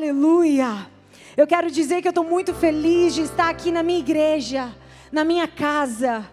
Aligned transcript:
Aleluia. 0.00 0.86
Eu 1.36 1.46
quero 1.46 1.70
dizer 1.70 2.00
que 2.00 2.08
eu 2.08 2.10
estou 2.10 2.24
muito 2.24 2.54
feliz 2.54 3.14
de 3.14 3.20
estar 3.20 3.50
aqui 3.50 3.70
na 3.70 3.82
minha 3.82 3.98
igreja, 3.98 4.74
na 5.12 5.24
minha 5.24 5.46
casa 5.46 6.26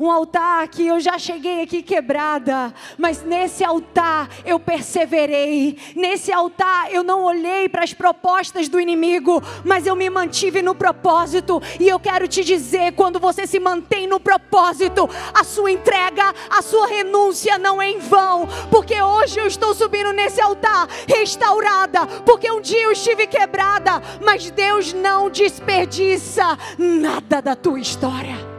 um 0.00 0.10
altar 0.10 0.66
que 0.68 0.86
eu 0.86 0.98
já 0.98 1.18
cheguei 1.18 1.62
aqui 1.62 1.82
quebrada, 1.82 2.72
mas 2.96 3.22
nesse 3.22 3.62
altar 3.62 4.30
eu 4.46 4.58
perseverei. 4.58 5.76
Nesse 5.94 6.32
altar 6.32 6.90
eu 6.90 7.04
não 7.04 7.22
olhei 7.22 7.68
para 7.68 7.84
as 7.84 7.92
propostas 7.92 8.66
do 8.66 8.80
inimigo, 8.80 9.42
mas 9.62 9.86
eu 9.86 9.94
me 9.94 10.08
mantive 10.08 10.62
no 10.62 10.74
propósito. 10.74 11.60
E 11.78 11.86
eu 11.86 12.00
quero 12.00 12.26
te 12.26 12.42
dizer: 12.42 12.92
quando 12.94 13.20
você 13.20 13.46
se 13.46 13.60
mantém 13.60 14.06
no 14.06 14.18
propósito, 14.18 15.06
a 15.34 15.44
sua 15.44 15.70
entrega, 15.70 16.34
a 16.48 16.62
sua 16.62 16.86
renúncia 16.86 17.58
não 17.58 17.82
é 17.82 17.90
em 17.90 17.98
vão, 17.98 18.48
porque 18.70 19.00
hoje 19.02 19.38
eu 19.38 19.46
estou 19.46 19.74
subindo 19.74 20.14
nesse 20.14 20.40
altar 20.40 20.88
restaurada, 21.06 22.06
porque 22.24 22.50
um 22.50 22.62
dia 22.62 22.84
eu 22.84 22.92
estive 22.92 23.26
quebrada, 23.26 24.00
mas 24.24 24.50
Deus 24.50 24.94
não 24.94 25.28
desperdiça 25.28 26.56
nada 26.78 27.42
da 27.42 27.54
tua 27.54 27.78
história. 27.78 28.49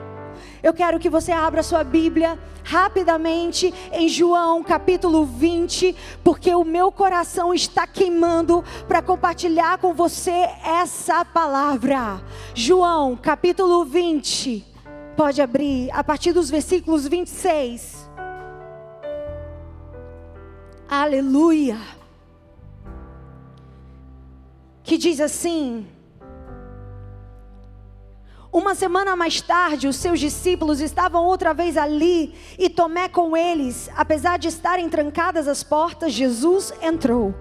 Eu 0.63 0.73
quero 0.73 0.99
que 0.99 1.09
você 1.09 1.31
abra 1.31 1.63
sua 1.63 1.83
Bíblia 1.83 2.37
rapidamente 2.63 3.73
em 3.91 4.07
João 4.07 4.63
capítulo 4.63 5.25
20, 5.25 5.95
porque 6.23 6.53
o 6.53 6.63
meu 6.63 6.91
coração 6.91 7.53
está 7.53 7.87
queimando 7.87 8.63
para 8.87 9.01
compartilhar 9.01 9.79
com 9.79 9.93
você 9.93 10.47
essa 10.63 11.25
palavra. 11.25 12.21
João 12.53 13.15
capítulo 13.15 13.83
20. 13.85 14.65
Pode 15.17 15.41
abrir 15.41 15.89
a 15.91 16.03
partir 16.03 16.31
dos 16.31 16.49
versículos 16.49 17.07
26. 17.07 18.09
Aleluia. 20.87 21.77
Que 24.83 24.97
diz 24.97 25.19
assim: 25.19 25.87
uma 28.53 28.75
semana 28.75 29.15
mais 29.15 29.39
tarde, 29.39 29.87
os 29.87 29.95
seus 29.95 30.19
discípulos 30.19 30.81
estavam 30.81 31.23
outra 31.25 31.53
vez 31.53 31.77
ali 31.77 32.33
e 32.59 32.69
Tomé 32.69 33.07
com 33.07 33.35
eles. 33.37 33.89
Apesar 33.95 34.37
de 34.37 34.49
estarem 34.49 34.89
trancadas 34.89 35.47
as 35.47 35.63
portas, 35.63 36.11
Jesus 36.11 36.73
entrou. 36.81 37.33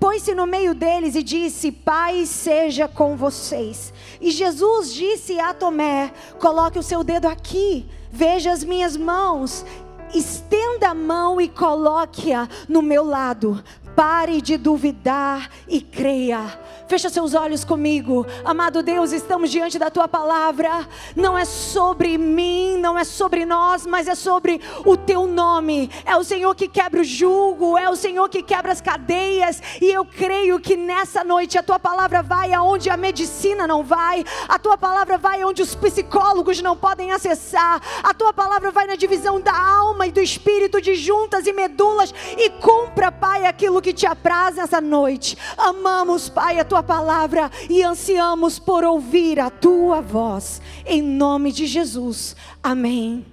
Pôs-se 0.00 0.34
no 0.34 0.44
meio 0.44 0.74
deles 0.74 1.14
e 1.14 1.22
disse: 1.22 1.70
Pai 1.70 2.26
seja 2.26 2.88
com 2.88 3.16
vocês. 3.16 3.92
E 4.20 4.32
Jesus 4.32 4.92
disse 4.92 5.38
a 5.38 5.54
Tomé: 5.54 6.12
Coloque 6.40 6.80
o 6.80 6.82
seu 6.82 7.04
dedo 7.04 7.26
aqui, 7.26 7.86
veja 8.10 8.50
as 8.50 8.64
minhas 8.64 8.96
mãos, 8.96 9.64
estenda 10.12 10.88
a 10.88 10.94
mão 10.94 11.40
e 11.40 11.48
coloque-a 11.48 12.48
no 12.68 12.82
meu 12.82 13.04
lado. 13.04 13.62
Pare 13.94 14.42
de 14.42 14.56
duvidar 14.56 15.48
e 15.68 15.80
creia. 15.80 16.58
Fecha 16.88 17.10
seus 17.10 17.34
olhos 17.34 17.64
comigo. 17.64 18.24
Amado 18.44 18.80
Deus, 18.80 19.10
estamos 19.10 19.50
diante 19.50 19.76
da 19.76 19.90
tua 19.90 20.06
palavra. 20.06 20.88
Não 21.16 21.36
é 21.36 21.44
sobre 21.44 22.16
mim, 22.16 22.76
não 22.78 22.96
é 22.96 23.02
sobre 23.02 23.44
nós, 23.44 23.84
mas 23.84 24.06
é 24.06 24.14
sobre 24.14 24.60
o 24.84 24.96
teu 24.96 25.26
nome. 25.26 25.90
É 26.04 26.16
o 26.16 26.22
Senhor 26.22 26.54
que 26.54 26.68
quebra 26.68 27.00
o 27.00 27.04
jugo, 27.04 27.76
é 27.76 27.90
o 27.90 27.96
Senhor 27.96 28.28
que 28.28 28.40
quebra 28.40 28.70
as 28.70 28.80
cadeias. 28.80 29.60
E 29.82 29.86
eu 29.86 30.04
creio 30.04 30.60
que 30.60 30.76
nessa 30.76 31.24
noite 31.24 31.58
a 31.58 31.62
tua 31.62 31.78
palavra 31.78 32.22
vai 32.22 32.52
aonde 32.52 32.88
a 32.88 32.96
medicina 32.96 33.66
não 33.66 33.82
vai, 33.82 34.24
a 34.48 34.56
tua 34.56 34.78
palavra 34.78 35.18
vai 35.18 35.42
aonde 35.42 35.62
os 35.62 35.74
psicólogos 35.74 36.62
não 36.62 36.76
podem 36.76 37.10
acessar, 37.10 37.82
a 38.02 38.14
tua 38.14 38.32
palavra 38.32 38.70
vai 38.70 38.86
na 38.86 38.94
divisão 38.94 39.40
da 39.40 39.56
alma 39.56 40.06
e 40.06 40.12
do 40.12 40.20
espírito, 40.20 40.80
de 40.80 40.94
juntas 40.94 41.48
e 41.48 41.52
medulas, 41.52 42.14
e 42.38 42.48
cumpra, 42.50 43.10
Pai, 43.10 43.44
aquilo 43.44 43.82
que 43.82 43.92
te 43.92 44.06
apraz 44.06 44.54
nessa 44.54 44.80
noite. 44.80 45.36
Amamos, 45.56 46.28
Pai, 46.28 46.60
a 46.60 46.64
tua 46.64 46.75
tua 46.76 46.82
palavra 46.82 47.50
e 47.70 47.82
ansiamos 47.82 48.58
por 48.58 48.84
ouvir 48.84 49.40
a 49.40 49.48
tua 49.48 50.02
voz, 50.02 50.60
em 50.84 51.00
nome 51.00 51.50
de 51.50 51.64
Jesus. 51.66 52.36
Amém. 52.62 53.24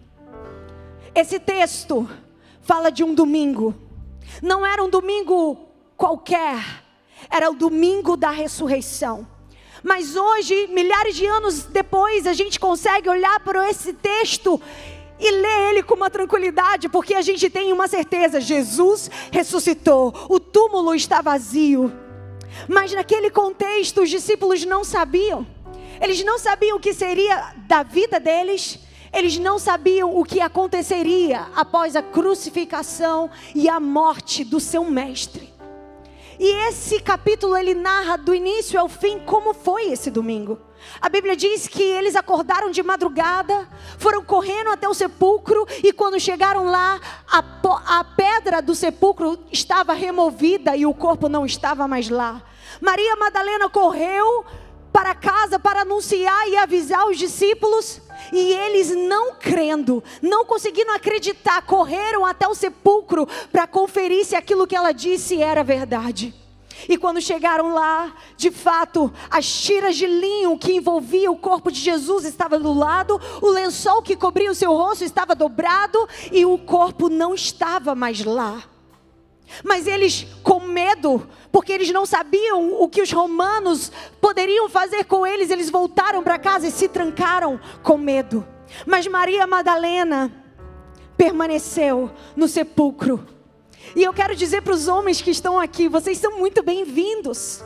Esse 1.14 1.42
texto 1.42 2.10
fala 2.62 2.90
de 2.90 3.04
um 3.04 3.14
domingo, 3.14 3.76
não 4.42 4.66
era 4.66 4.82
um 4.82 4.90
domingo 4.90 5.58
qualquer, 5.98 6.86
era 7.30 7.52
o 7.52 7.56
domingo 7.56 8.16
da 8.16 8.30
ressurreição. 8.30 9.28
Mas 9.84 10.16
hoje, 10.16 10.68
milhares 10.68 11.14
de 11.14 11.26
anos 11.26 11.64
depois, 11.64 12.26
a 12.26 12.32
gente 12.32 12.58
consegue 12.58 13.10
olhar 13.10 13.42
para 13.42 13.70
esse 13.70 13.92
texto 13.92 14.62
e 15.20 15.32
ler 15.32 15.70
ele 15.72 15.84
com 15.84 15.96
uma 15.96 16.10
tranquilidade, 16.10 16.88
porque 16.88 17.14
a 17.14 17.22
gente 17.22 17.50
tem 17.50 17.74
uma 17.74 17.90
certeza: 17.90 18.40
Jesus 18.40 19.12
ressuscitou, 19.32 20.14
o 20.30 20.40
túmulo 20.40 20.96
está 20.96 21.22
vazio. 21.22 22.03
Mas 22.68 22.94
naquele 22.94 23.30
contexto, 23.30 24.02
os 24.02 24.10
discípulos 24.10 24.66
não 24.66 24.84
sabiam. 24.84 25.46
Eles 26.02 26.24
não 26.24 26.38
sabiam 26.38 26.78
o 26.78 26.80
que 26.80 26.94
seria 26.94 27.54
da 27.68 27.84
vida 27.84 28.20
deles. 28.20 28.80
Eles 29.14 29.38
não 29.38 29.60
sabiam 29.60 30.18
o 30.18 30.24
que 30.24 30.42
aconteceria 30.42 31.48
após 31.56 31.96
a 31.96 32.02
crucificação 32.02 33.30
e 33.54 33.70
a 33.70 33.80
morte 33.80 34.44
do 34.44 34.60
seu 34.60 34.84
mestre. 34.86 35.54
E 36.40 36.68
esse 36.68 37.00
capítulo 37.00 37.56
ele 37.56 37.76
narra 37.76 38.18
do 38.18 38.34
início 38.34 38.80
ao 38.80 38.90
fim 38.90 39.20
como 39.20 39.54
foi 39.54 39.92
esse 39.92 40.10
domingo. 40.10 40.60
A 41.02 41.10
Bíblia 41.10 41.36
diz 41.36 41.68
que 41.68 41.84
eles 41.84 42.16
acordaram 42.16 42.72
de 42.72 42.82
madrugada, 42.82 43.68
foram 43.98 44.24
correndo 44.24 44.70
até 44.70 44.88
o 44.88 44.94
sepulcro 44.94 45.68
e 45.84 45.92
quando 45.92 46.20
chegaram 46.20 46.66
lá, 46.66 47.00
a, 47.28 47.44
a 48.00 48.04
pedra 48.04 48.62
do 48.62 48.74
sepulcro 48.74 49.40
estava 49.52 49.94
removida 49.94 50.76
e 50.76 50.86
o 50.86 50.94
corpo 50.94 51.28
não 51.28 51.46
estava 51.46 51.88
mais 51.88 52.10
lá. 52.10 52.42
Maria 52.82 53.16
Madalena 53.16 53.70
correu 53.70 54.46
para 54.94 55.16
casa 55.16 55.58
para 55.58 55.82
anunciar 55.82 56.48
e 56.48 56.56
avisar 56.56 57.08
os 57.08 57.18
discípulos. 57.18 58.00
E 58.32 58.54
eles 58.54 58.96
não 58.96 59.36
crendo, 59.36 60.04
não 60.22 60.46
conseguindo 60.46 60.92
acreditar, 60.92 61.64
correram 61.64 62.26
até 62.26 62.48
o 62.48 62.56
sepulcro 62.56 63.28
para 63.52 63.68
conferir 63.68 64.24
se 64.24 64.36
aquilo 64.36 64.68
que 64.68 64.76
ela 64.76 64.92
disse 64.92 65.42
era 65.42 65.64
verdade. 65.64 66.34
E 66.88 66.98
quando 66.98 67.22
chegaram 67.22 67.74
lá, 67.74 68.14
de 68.36 68.52
fato, 68.52 69.12
as 69.30 69.48
tiras 69.48 69.96
de 69.96 70.06
linho 70.06 70.58
que 70.58 70.74
envolvia 70.74 71.32
o 71.32 71.38
corpo 71.38 71.72
de 71.72 71.80
Jesus 71.80 72.26
estava 72.26 72.60
do 72.60 72.74
lado, 72.74 73.20
o 73.42 73.50
lençol 73.50 74.02
que 74.02 74.16
cobria 74.16 74.52
o 74.52 74.56
seu 74.56 74.74
rosto 74.74 75.04
estava 75.04 75.36
dobrado 75.36 76.08
e 76.32 76.46
o 76.46 76.58
corpo 76.58 77.10
não 77.10 77.34
estava 77.34 77.96
mais 77.96 78.24
lá. 78.24 78.64
Mas 79.64 79.86
eles, 79.88 80.26
com 80.42 80.60
medo, 80.60 81.28
porque 81.52 81.72
eles 81.72 81.92
não 81.92 82.06
sabiam 82.06 82.82
o 82.82 82.88
que 82.88 83.02
os 83.02 83.12
romanos 83.12 83.92
poderiam 84.20 84.70
fazer 84.70 85.04
com 85.06 85.28
eles, 85.28 85.52
eles 85.52 85.70
voltaram 85.70 86.24
para 86.24 86.40
casa 86.40 86.68
e 86.68 86.72
se 86.72 86.88
trancaram 86.88 87.60
com 87.84 87.98
medo. 87.98 88.46
Mas 88.86 89.06
Maria 89.06 89.46
Madalena 89.46 90.32
permaneceu 91.18 92.12
no 92.36 92.48
sepulcro. 92.48 93.33
E 93.96 94.04
eu 94.04 94.14
quero 94.14 94.36
dizer 94.36 94.62
para 94.62 94.74
os 94.74 94.88
homens 94.88 95.22
que 95.22 95.32
estão 95.32 95.60
aqui: 95.60 95.88
vocês 95.88 96.18
são 96.18 96.38
muito 96.38 96.64
bem-vindos. 96.64 97.64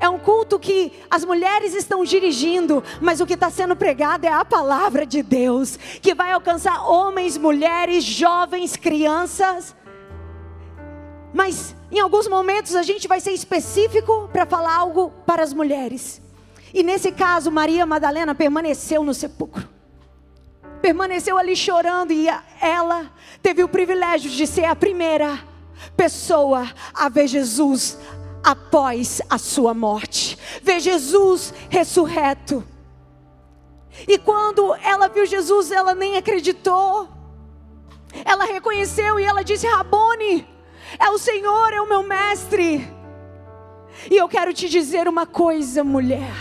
É 0.00 0.08
um 0.08 0.18
culto 0.18 0.58
que 0.58 0.92
as 1.10 1.24
mulheres 1.24 1.74
estão 1.74 2.04
dirigindo, 2.04 2.82
mas 3.00 3.20
o 3.20 3.26
que 3.26 3.34
está 3.34 3.48
sendo 3.48 3.74
pregado 3.74 4.26
é 4.26 4.32
a 4.32 4.44
palavra 4.44 5.06
de 5.06 5.22
Deus, 5.22 5.76
que 5.76 6.14
vai 6.14 6.32
alcançar 6.32 6.88
homens, 6.88 7.38
mulheres, 7.38 8.04
jovens, 8.04 8.76
crianças 8.76 9.74
mas 11.34 11.74
em 11.90 11.98
alguns 11.98 12.28
momentos 12.28 12.76
a 12.76 12.82
gente 12.84 13.08
vai 13.08 13.20
ser 13.20 13.32
específico 13.32 14.30
para 14.32 14.46
falar 14.46 14.76
algo 14.76 15.10
para 15.26 15.42
as 15.42 15.52
mulheres. 15.52 16.22
E 16.72 16.84
nesse 16.84 17.10
caso, 17.10 17.50
Maria 17.50 17.84
Madalena 17.84 18.36
permaneceu 18.36 19.02
no 19.02 19.12
sepulcro. 19.12 19.68
Permaneceu 20.80 21.36
ali 21.36 21.56
chorando 21.56 22.12
e 22.12 22.28
ela 22.60 23.10
teve 23.42 23.64
o 23.64 23.68
privilégio 23.68 24.30
de 24.30 24.46
ser 24.46 24.66
a 24.66 24.76
primeira 24.76 25.40
pessoa 25.96 26.68
a 26.94 27.08
ver 27.08 27.26
Jesus 27.26 27.98
após 28.42 29.22
a 29.28 29.38
sua 29.38 29.72
morte. 29.72 30.38
Ver 30.62 30.80
Jesus 30.80 31.54
ressurreto. 31.70 32.64
E 34.08 34.18
quando 34.18 34.74
ela 34.76 35.08
viu 35.08 35.24
Jesus, 35.24 35.70
ela 35.70 35.94
nem 35.94 36.16
acreditou. 36.16 37.08
Ela 38.24 38.44
reconheceu 38.44 39.18
e 39.18 39.24
ela 39.24 39.42
disse: 39.42 39.66
Rabone, 39.66 40.46
é 40.98 41.10
o 41.10 41.18
Senhor, 41.18 41.72
é 41.72 41.80
o 41.80 41.88
meu 41.88 42.02
mestre. 42.02 42.88
E 44.10 44.16
eu 44.16 44.28
quero 44.28 44.52
te 44.52 44.68
dizer 44.68 45.08
uma 45.08 45.26
coisa, 45.26 45.82
mulher. 45.82 46.32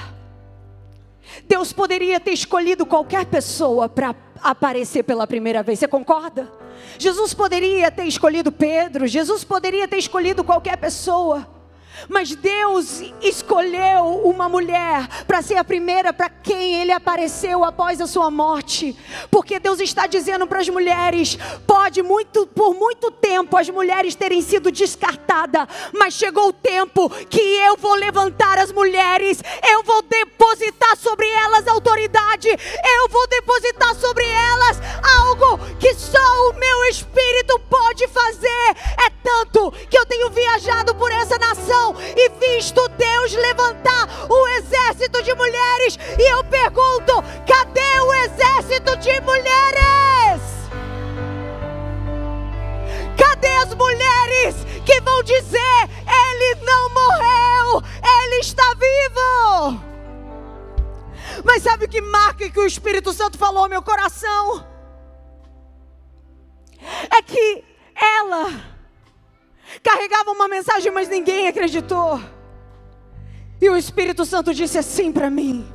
Deus 1.47 1.71
poderia 1.71 2.19
ter 2.19 2.31
escolhido 2.31 2.85
qualquer 2.85 3.25
pessoa 3.25 3.87
para 3.87 4.15
aparecer 4.41 5.03
pela 5.03 5.25
primeira 5.25 5.63
vez, 5.63 5.79
você 5.79 5.87
concorda? 5.87 6.51
Jesus 6.97 7.33
poderia 7.33 7.89
ter 7.91 8.05
escolhido 8.05 8.51
Pedro, 8.51 9.07
Jesus 9.07 9.43
poderia 9.43 9.87
ter 9.87 9.97
escolhido 9.97 10.43
qualquer 10.43 10.77
pessoa, 10.77 11.47
Mas 12.07 12.35
Deus 12.35 13.01
escolheu 13.21 14.21
uma 14.23 14.49
mulher 14.49 15.07
para 15.25 15.41
ser 15.41 15.55
a 15.55 15.63
primeira 15.63 16.13
para 16.13 16.29
quem 16.29 16.81
ele 16.81 16.91
apareceu 16.91 17.63
após 17.63 18.01
a 18.01 18.07
sua 18.07 18.29
morte. 18.29 18.97
Porque 19.29 19.59
Deus 19.59 19.79
está 19.79 20.07
dizendo 20.07 20.47
para 20.47 20.59
as 20.59 20.69
mulheres: 20.69 21.37
pode 21.65 22.01
muito 22.01 22.45
por 22.47 22.73
muito 22.73 23.11
tempo 23.11 23.57
as 23.57 23.69
mulheres 23.69 24.15
terem 24.15 24.41
sido 24.41 24.71
descartadas, 24.71 25.67
mas 25.93 26.13
chegou 26.13 26.49
o 26.49 26.53
tempo 26.53 27.09
que 27.25 27.39
eu 27.39 27.77
vou 27.77 27.95
levantar 27.95 28.57
as 28.57 28.71
mulheres, 28.71 29.41
eu 29.69 29.83
vou 29.83 30.01
depositar 30.03 30.97
sobre 30.97 31.27
elas 31.27 31.67
autoridade, 31.67 32.49
eu 32.49 33.09
vou 33.09 33.27
depositar 33.27 33.95
sobre 33.95 34.25
elas 34.25 34.81
algo 35.17 35.57
que 35.79 35.93
só 35.93 36.49
o 36.49 36.53
meu 36.53 36.85
espírito 36.85 37.59
pode 37.69 38.07
fazer. 38.07 38.75
É 39.05 39.09
tanto 39.23 39.71
que 39.89 39.97
eu 39.97 40.05
tenho 40.05 40.29
viajado 40.29 40.95
por 40.95 41.11
essa 41.11 41.37
nação 41.37 41.92
e 41.99 42.29
visto 42.29 42.87
Deus 42.89 43.33
levantar 43.33 44.07
um 44.29 44.47
exército 44.57 45.21
de 45.23 45.33
mulheres. 45.33 45.97
E 46.17 46.31
eu 46.31 46.43
pergunto: 46.43 47.23
cadê 47.47 47.99
o 48.01 48.13
exército 48.13 48.97
de 48.97 49.19
mulheres? 49.21 50.41
Cadê 53.17 53.47
as 53.47 53.73
mulheres 53.73 54.55
que 54.85 55.01
vão 55.01 55.23
dizer: 55.23 55.89
Ele 56.07 56.55
não 56.63 56.89
morreu, 56.89 57.83
Ele 58.03 58.35
está 58.39 58.73
vivo? 58.73 59.81
Mas 61.43 61.63
sabe 61.63 61.85
o 61.85 61.89
que 61.89 62.01
marca 62.01 62.49
que 62.49 62.59
o 62.59 62.65
Espírito 62.65 63.11
Santo 63.13 63.37
falou 63.37 63.63
ao 63.63 63.69
meu 63.69 63.81
coração? 63.81 64.65
É 67.15 67.21
que 67.21 67.63
ela 67.95 68.72
carregava 69.81 70.31
uma 70.31 70.47
mensagem, 70.47 70.91
mas 70.91 71.09
ninguém 71.09 71.47
acreditou. 71.47 72.19
E 73.61 73.69
o 73.69 73.77
Espírito 73.77 74.25
Santo 74.25 74.53
disse 74.53 74.77
assim 74.77 75.11
para 75.11 75.29
mim: 75.29 75.65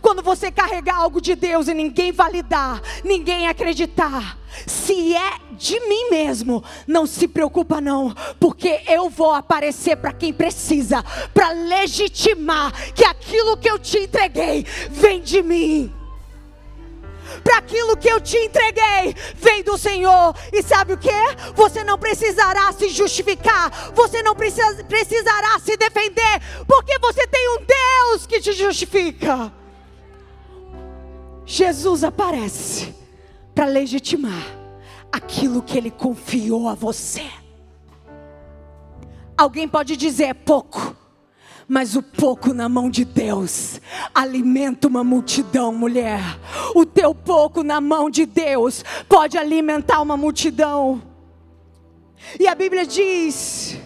quando 0.00 0.22
você 0.22 0.50
carregar 0.50 0.96
algo 0.96 1.20
de 1.20 1.34
Deus 1.34 1.68
e 1.68 1.74
ninguém 1.74 2.12
validar, 2.12 2.80
ninguém 3.04 3.48
acreditar, 3.48 4.38
se 4.66 5.14
é 5.14 5.32
de 5.52 5.78
mim 5.80 6.10
mesmo, 6.10 6.62
não 6.86 7.06
se 7.06 7.26
preocupa 7.26 7.80
não, 7.80 8.14
porque 8.38 8.82
eu 8.86 9.10
vou 9.10 9.32
aparecer 9.32 9.96
para 9.96 10.12
quem 10.12 10.32
precisa, 10.32 11.02
para 11.34 11.50
legitimar 11.50 12.72
que 12.94 13.04
aquilo 13.04 13.56
que 13.56 13.70
eu 13.70 13.78
te 13.78 13.98
entreguei 13.98 14.64
vem 14.90 15.20
de 15.20 15.42
mim 15.42 15.92
para 17.42 17.58
aquilo 17.58 17.96
que 17.96 18.08
eu 18.08 18.20
te 18.20 18.36
entreguei, 18.36 19.14
vem 19.34 19.62
do 19.62 19.76
Senhor. 19.76 20.34
E 20.52 20.62
sabe 20.62 20.94
o 20.94 20.98
que? 20.98 21.10
Você 21.54 21.84
não 21.84 21.98
precisará 21.98 22.72
se 22.72 22.88
justificar, 22.88 23.92
você 23.94 24.22
não 24.22 24.34
precisa, 24.34 24.82
precisará 24.84 25.58
se 25.58 25.76
defender, 25.76 26.40
porque 26.66 26.98
você 26.98 27.26
tem 27.26 27.48
um 27.50 27.64
Deus 27.64 28.26
que 28.26 28.40
te 28.40 28.52
justifica. 28.52 29.52
Jesus 31.44 32.02
aparece 32.02 32.94
para 33.54 33.66
legitimar 33.66 34.56
aquilo 35.12 35.62
que 35.62 35.78
ele 35.78 35.90
confiou 35.90 36.68
a 36.68 36.74
você. 36.74 37.24
Alguém 39.36 39.68
pode 39.68 39.96
dizer 39.96 40.24
é 40.24 40.34
pouco. 40.34 40.95
Mas 41.68 41.96
o 41.96 42.02
pouco 42.02 42.54
na 42.54 42.68
mão 42.68 42.88
de 42.88 43.04
Deus 43.04 43.80
alimenta 44.14 44.86
uma 44.86 45.02
multidão, 45.02 45.72
mulher. 45.72 46.20
O 46.74 46.86
teu 46.86 47.12
pouco 47.14 47.64
na 47.64 47.80
mão 47.80 48.08
de 48.08 48.24
Deus 48.24 48.84
pode 49.08 49.36
alimentar 49.36 50.00
uma 50.00 50.16
multidão. 50.16 51.02
E 52.38 52.46
a 52.46 52.54
Bíblia 52.54 52.86
diz 52.86 53.76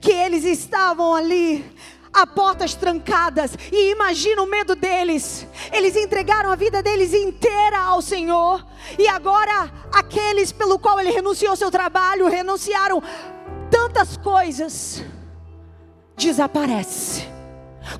que 0.00 0.10
eles 0.10 0.44
estavam 0.44 1.14
ali 1.14 1.64
a 2.12 2.26
portas 2.26 2.74
trancadas. 2.74 3.56
E 3.70 3.92
imagina 3.92 4.42
o 4.42 4.46
medo 4.46 4.74
deles. 4.74 5.46
Eles 5.72 5.96
entregaram 5.96 6.50
a 6.50 6.56
vida 6.56 6.82
deles 6.82 7.14
inteira 7.14 7.78
ao 7.78 8.02
Senhor. 8.02 8.66
E 8.98 9.06
agora, 9.06 9.72
aqueles 9.92 10.50
pelo 10.50 10.78
qual 10.78 10.98
ele 10.98 11.10
renunciou 11.10 11.54
seu 11.54 11.70
trabalho, 11.70 12.28
renunciaram 12.28 13.00
tantas 13.70 14.16
coisas 14.16 15.04
desaparece. 16.22 17.26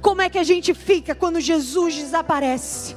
Como 0.01 0.23
é 0.23 0.31
que 0.31 0.39
a 0.39 0.45
gente 0.45 0.73
fica 0.75 1.15
quando 1.15 1.41
Jesus 1.41 1.95
desaparece? 1.95 2.97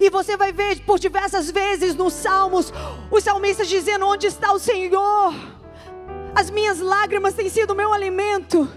E 0.00 0.10
você 0.10 0.36
vai 0.36 0.52
ver 0.52 0.80
por 0.84 0.98
diversas 0.98 1.50
vezes 1.50 1.94
nos 1.94 2.12
Salmos 2.12 2.72
os 3.10 3.24
salmistas 3.24 3.68
dizendo: 3.68 4.06
Onde 4.06 4.26
está 4.26 4.52
o 4.52 4.58
Senhor? 4.58 5.34
As 6.34 6.50
minhas 6.50 6.80
lágrimas 6.80 7.34
têm 7.34 7.48
sido 7.48 7.74
meu 7.74 7.92
alimento. 7.92 8.68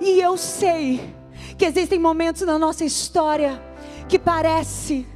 E 0.00 0.20
eu 0.20 0.36
sei 0.36 1.14
que 1.56 1.64
existem 1.64 1.98
momentos 1.98 2.42
na 2.42 2.58
nossa 2.58 2.84
história 2.84 3.62
que 4.08 4.18
parece 4.18 5.06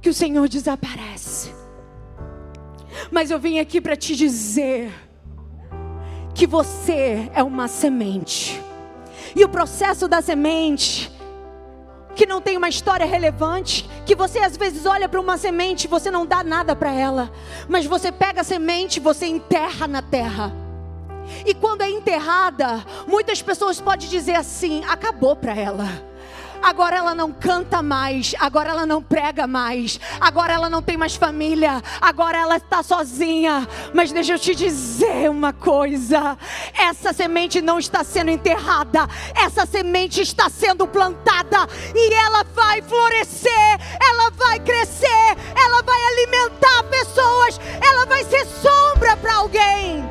que 0.00 0.08
o 0.08 0.14
Senhor 0.14 0.48
desaparece. 0.48 1.54
Mas 3.10 3.30
eu 3.30 3.38
vim 3.38 3.58
aqui 3.58 3.80
para 3.80 3.96
te 3.96 4.16
dizer 4.16 4.92
que 6.34 6.46
você 6.46 7.30
é 7.34 7.42
uma 7.42 7.68
semente 7.68 8.69
e 9.34 9.44
o 9.44 9.48
processo 9.48 10.08
da 10.08 10.20
semente, 10.20 11.10
que 12.14 12.26
não 12.26 12.40
tem 12.40 12.56
uma 12.56 12.68
história 12.68 13.06
relevante, 13.06 13.88
que 14.04 14.14
você 14.14 14.40
às 14.40 14.56
vezes 14.56 14.86
olha 14.86 15.08
para 15.08 15.20
uma 15.20 15.38
semente, 15.38 15.88
você 15.88 16.10
não 16.10 16.26
dá 16.26 16.42
nada 16.42 16.74
para 16.74 16.92
ela, 16.92 17.30
mas 17.68 17.86
você 17.86 18.10
pega 18.10 18.40
a 18.40 18.44
semente, 18.44 19.00
você 19.00 19.26
enterra 19.26 19.86
na 19.86 20.02
terra. 20.02 20.52
E 21.46 21.54
quando 21.54 21.82
é 21.82 21.90
enterrada, 21.90 22.84
muitas 23.06 23.40
pessoas 23.40 23.80
podem 23.80 24.08
dizer 24.08 24.34
assim: 24.34 24.82
acabou 24.88 25.36
para 25.36 25.54
ela 25.54 26.09
agora 26.62 26.96
ela 26.96 27.14
não 27.14 27.32
canta 27.32 27.82
mais, 27.82 28.34
agora 28.38 28.70
ela 28.70 28.86
não 28.86 29.02
prega 29.02 29.46
mais, 29.46 29.98
agora 30.20 30.52
ela 30.52 30.68
não 30.68 30.82
tem 30.82 30.96
mais 30.96 31.16
família, 31.16 31.82
agora 32.00 32.38
ela 32.38 32.56
está 32.56 32.82
sozinha. 32.82 33.68
Mas 33.94 34.12
deixa 34.12 34.34
eu 34.34 34.38
te 34.38 34.54
dizer 34.54 35.30
uma 35.30 35.52
coisa: 35.52 36.36
essa 36.74 37.12
semente 37.12 37.60
não 37.60 37.78
está 37.78 38.04
sendo 38.04 38.30
enterrada, 38.30 39.08
essa 39.34 39.66
semente 39.66 40.20
está 40.20 40.48
sendo 40.48 40.86
plantada 40.86 41.66
e 41.94 42.14
ela 42.14 42.44
vai 42.54 42.82
florescer, 42.82 43.78
ela 44.00 44.30
vai 44.30 44.60
crescer, 44.60 45.36
ela 45.56 45.82
vai 45.82 46.02
alimentar 46.04 46.82
pessoas, 46.84 47.60
ela 47.80 48.06
vai 48.06 48.24
ser 48.24 48.44
sombra 48.46 49.16
para 49.16 49.34
alguém. 49.34 50.04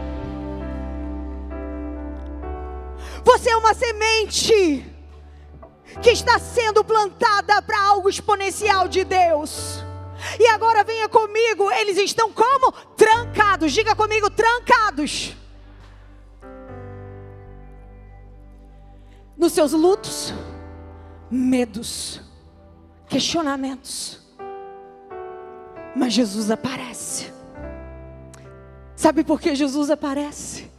Você 3.23 3.49
é 3.49 3.55
uma 3.55 3.73
semente 3.73 4.88
que 6.01 6.11
está 6.11 6.39
sendo 6.39 6.83
plantada 6.83 7.61
para 7.61 7.81
algo 7.81 8.09
exponencial 8.09 8.87
de 8.87 9.03
Deus. 9.03 9.83
E 10.39 10.47
agora 10.47 10.83
venha 10.83 11.07
comigo, 11.07 11.71
eles 11.71 11.97
estão 11.97 12.31
como? 12.31 12.71
Trancados. 12.95 13.71
Diga 13.71 13.95
comigo, 13.95 14.29
trancados. 14.29 15.35
Nos 19.37 19.53
seus 19.53 19.71
lutos, 19.71 20.33
medos, 21.31 22.21
questionamentos. 23.07 24.19
Mas 25.95 26.13
Jesus 26.13 26.51
aparece. 26.51 27.31
Sabe 28.95 29.23
por 29.23 29.39
que 29.39 29.55
Jesus 29.55 29.89
aparece? 29.89 30.69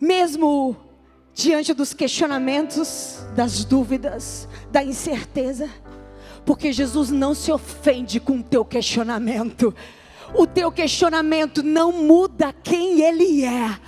Mesmo 0.00 0.76
diante 1.34 1.74
dos 1.74 1.92
questionamentos, 1.92 3.18
das 3.34 3.64
dúvidas, 3.64 4.48
da 4.70 4.82
incerteza, 4.84 5.68
porque 6.46 6.72
Jesus 6.72 7.10
não 7.10 7.34
se 7.34 7.50
ofende 7.50 8.20
com 8.20 8.38
o 8.38 8.42
teu 8.42 8.64
questionamento. 8.64 9.74
O 10.32 10.46
teu 10.46 10.72
questionamento 10.72 11.62
não 11.62 11.92
muda 11.92 12.54
quem 12.62 13.02
Ele 13.02 13.44
é. 13.44 13.78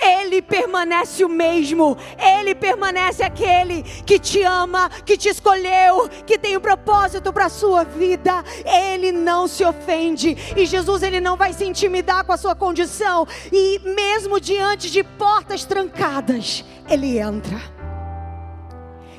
Ele 0.00 0.42
permanece 0.42 1.24
o 1.24 1.28
mesmo. 1.28 1.96
Ele 2.18 2.54
permanece 2.54 3.22
aquele 3.22 3.82
que 3.82 4.18
te 4.18 4.42
ama, 4.42 4.88
que 4.88 5.16
te 5.16 5.28
escolheu, 5.28 6.08
que 6.26 6.38
tem 6.38 6.56
um 6.56 6.60
propósito 6.60 7.32
para 7.32 7.46
a 7.46 7.50
sua 7.50 7.84
vida. 7.84 8.44
Ele 8.64 9.10
não 9.10 9.48
se 9.48 9.64
ofende. 9.64 10.36
E 10.56 10.66
Jesus, 10.66 11.02
Ele 11.02 11.20
não 11.20 11.36
vai 11.36 11.52
se 11.52 11.64
intimidar 11.64 12.24
com 12.24 12.32
a 12.32 12.36
sua 12.36 12.54
condição. 12.54 13.26
E 13.52 13.80
mesmo 13.80 14.40
diante 14.40 14.90
de 14.90 15.02
portas 15.02 15.64
trancadas, 15.64 16.64
Ele 16.88 17.18
entra. 17.18 17.60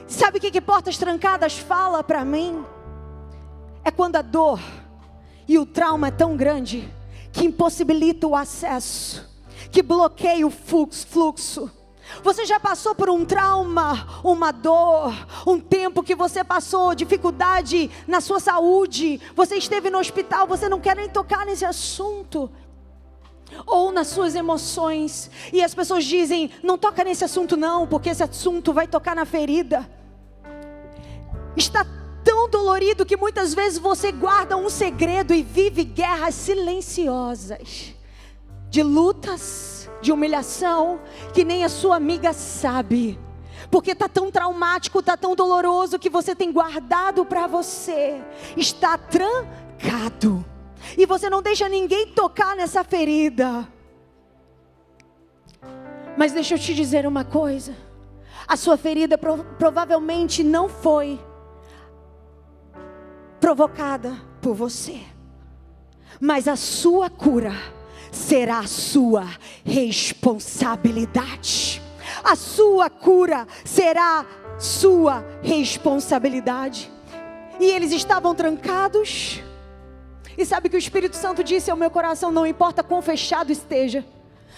Sabe 0.08 0.38
o 0.38 0.42
que, 0.42 0.50
que 0.50 0.62
portas 0.62 0.98
trancadas 0.98 1.58
fala 1.58 2.04
para 2.04 2.26
mim? 2.26 2.66
É 3.84 3.92
quando 3.92 4.16
a 4.16 4.22
dor 4.22 4.60
e 5.50 5.58
o 5.58 5.66
trauma 5.66 6.10
é 6.10 6.12
tão 6.12 6.38
grande 6.38 6.88
que 7.32 7.44
impossibilita 7.44 8.28
o 8.28 8.36
acesso, 8.36 9.28
que 9.72 9.82
bloqueia 9.82 10.46
o 10.46 10.52
fluxo. 10.52 11.72
Você 12.24 12.46
já 12.46 12.60
passou 12.60 12.94
por 12.94 13.10
um 13.10 13.26
trauma, 13.26 14.22
uma 14.24 14.52
dor, 14.52 15.12
um 15.48 15.60
tempo 15.60 16.04
que 16.04 16.14
você 16.14 16.44
passou 16.44 16.94
dificuldade 16.94 17.90
na 18.08 18.22
sua 18.22 18.40
saúde, 18.40 19.20
você 19.36 19.56
esteve 19.56 19.90
no 19.90 19.98
hospital, 19.98 20.46
você 20.46 20.70
não 20.70 20.80
quer 20.80 20.96
nem 20.96 21.10
tocar 21.10 21.48
nesse 21.48 21.66
assunto. 21.66 22.50
ou 23.66 23.92
nas 23.92 24.06
suas 24.06 24.36
emoções. 24.36 25.32
E 25.52 25.64
as 25.64 25.74
pessoas 25.74 26.06
dizem: 26.06 26.52
não 26.62 26.78
toca 26.78 27.04
nesse 27.04 27.26
assunto, 27.26 27.58
não, 27.58 27.88
porque 27.88 28.10
esse 28.10 28.22
assunto 28.22 28.72
vai 28.72 28.88
tocar 28.88 29.16
na 29.16 29.26
ferida. 29.26 29.90
Está 31.58 31.84
tão 32.40 32.48
dolorido 32.48 33.06
que 33.06 33.18
muitas 33.18 33.54
vezes 33.54 33.78
você 33.78 34.12
guarda 34.14 34.56
um 34.56 34.70
segredo 34.70 35.34
e 35.34 35.44
vive 35.44 35.84
guerras 35.84 36.36
silenciosas, 36.36 37.94
de 38.70 38.82
lutas, 38.82 39.90
de 40.02 40.12
humilhação, 40.14 41.02
que 41.34 41.44
nem 41.44 41.66
a 41.66 41.70
sua 41.70 41.98
amiga 41.98 42.32
sabe. 42.32 43.20
Porque 43.70 43.92
está 43.92 44.08
tão 44.08 44.32
traumático, 44.32 45.00
está 45.00 45.18
tão 45.18 45.36
doloroso 45.36 46.00
que 46.00 46.10
você 46.10 46.34
tem 46.34 46.52
guardado 46.52 47.26
para 47.26 47.46
você. 47.46 48.24
Está 48.56 48.98
trancado. 48.98 50.46
E 50.98 51.06
você 51.06 51.30
não 51.30 51.42
deixa 51.42 51.68
ninguém 51.68 52.08
tocar 52.08 52.56
nessa 52.56 52.86
ferida. 52.86 53.68
Mas 56.18 56.32
deixa 56.32 56.56
eu 56.56 56.60
te 56.60 56.74
dizer 56.74 57.06
uma 57.06 57.26
coisa. 57.26 57.76
A 58.48 58.56
sua 58.56 58.78
ferida 58.78 59.18
provavelmente 59.18 60.42
não 60.42 60.70
foi 60.70 61.20
provocada 63.40 64.16
por 64.42 64.54
você. 64.54 65.00
Mas 66.20 66.48
a 66.48 66.56
sua 66.56 67.10
cura 67.10 67.54
será 68.12 68.60
a 68.60 68.68
sua 68.68 69.28
responsabilidade. 69.64 71.82
A 72.24 72.36
sua 72.36 72.90
cura 72.90 73.48
será 73.64 74.26
sua 74.58 75.26
responsabilidade. 75.42 76.92
E 77.60 77.66
eles 77.66 77.92
estavam 77.92 78.36
trancados. 78.36 79.42
E 80.38 80.46
sabe 80.46 80.70
que 80.70 80.76
o 80.76 80.80
Espírito 80.80 81.16
Santo 81.16 81.44
disse 81.44 81.70
ao 81.70 81.78
meu 81.78 81.90
coração: 81.90 82.32
não 82.32 82.46
importa 82.46 82.84
quão 82.84 83.02
fechado 83.02 83.52
esteja. 83.52 84.06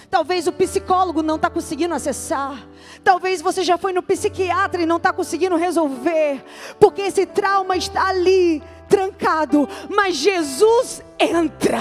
Talvez 0.10 0.46
o 0.46 0.52
psicólogo 0.52 1.24
não 1.24 1.38
está 1.38 1.50
conseguindo 1.50 1.94
acessar. 1.94 2.68
Talvez 3.04 3.42
você 3.42 3.64
já 3.64 3.78
foi 3.78 3.94
no 3.94 4.04
psiquiatra 4.04 4.82
e 4.82 4.86
não 4.86 4.98
está 4.98 5.14
conseguindo 5.14 5.56
resolver. 5.56 6.44
Porque 6.80 7.02
esse 7.02 7.26
trauma 7.26 7.78
está 7.78 8.08
ali 8.08 8.62
trancado, 9.22 9.70
mas 9.88 10.16
Jesus 10.16 11.04
entra. 11.20 11.80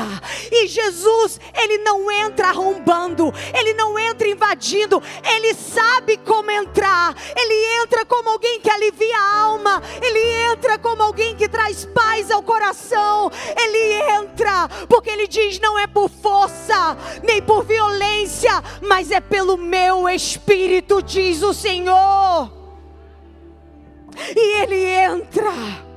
E 0.52 0.66
Jesus, 0.66 1.40
ele 1.54 1.78
não 1.78 2.10
entra 2.10 2.48
arrombando, 2.48 3.32
ele 3.58 3.72
não 3.72 3.98
entra 3.98 4.28
invadindo, 4.28 5.02
ele 5.24 5.54
sabe 5.54 6.18
como 6.18 6.50
entrar. 6.50 7.16
Ele 7.34 7.82
entra 7.82 8.04
como 8.04 8.28
alguém 8.28 8.60
que 8.60 8.70
alivia 8.70 9.16
a 9.16 9.38
alma, 9.40 9.82
ele 10.02 10.52
entra 10.52 10.78
como 10.78 11.02
alguém 11.02 11.34
que 11.34 11.48
traz 11.48 11.86
paz 11.86 12.30
ao 12.30 12.42
coração. 12.42 13.30
Ele 13.56 13.94
entra 14.12 14.68
porque 14.88 15.08
ele 15.08 15.26
diz: 15.26 15.58
não 15.58 15.78
é 15.78 15.86
por 15.86 16.10
força, 16.10 16.96
nem 17.22 17.40
por 17.40 17.64
violência, 17.64 18.62
mas 18.82 19.10
é 19.10 19.20
pelo 19.20 19.56
meu 19.56 20.08
espírito, 20.08 21.02
diz 21.02 21.42
o 21.42 21.54
Senhor. 21.54 22.52
E 24.36 24.62
ele 24.62 24.84
entra. 24.84 25.89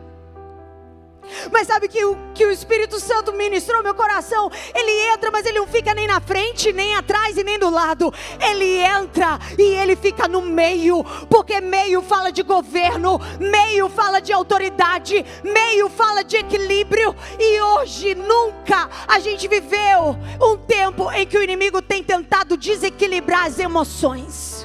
Mas 1.51 1.67
sabe 1.67 1.87
que 1.87 2.03
o 2.05 2.17
que 2.33 2.45
o 2.45 2.51
Espírito 2.51 2.99
Santo 2.99 3.31
ministrou 3.33 3.83
meu 3.83 3.93
coração? 3.93 4.49
Ele 4.73 4.91
entra, 5.13 5.29
mas 5.31 5.45
ele 5.45 5.59
não 5.59 5.67
fica 5.67 5.93
nem 5.93 6.07
na 6.07 6.19
frente, 6.19 6.73
nem 6.73 6.95
atrás 6.95 7.37
e 7.37 7.43
nem 7.43 7.59
do 7.59 7.69
lado. 7.69 8.13
Ele 8.39 8.77
entra 8.77 9.39
e 9.57 9.75
ele 9.75 9.95
fica 9.95 10.27
no 10.27 10.41
meio, 10.41 11.03
porque 11.29 11.61
meio 11.61 12.01
fala 12.01 12.31
de 12.31 12.43
governo, 12.43 13.19
meio 13.39 13.89
fala 13.89 14.19
de 14.19 14.33
autoridade, 14.33 15.25
meio 15.43 15.89
fala 15.89 16.23
de 16.23 16.37
equilíbrio. 16.37 17.15
E 17.39 17.61
hoje 17.61 18.15
nunca 18.15 18.89
a 19.07 19.19
gente 19.19 19.47
viveu 19.47 20.17
um 20.41 20.57
tempo 20.57 21.11
em 21.11 21.25
que 21.25 21.37
o 21.37 21.43
inimigo 21.43 21.81
tem 21.81 22.03
tentado 22.03 22.57
desequilibrar 22.57 23.45
as 23.45 23.59
emoções. 23.59 24.62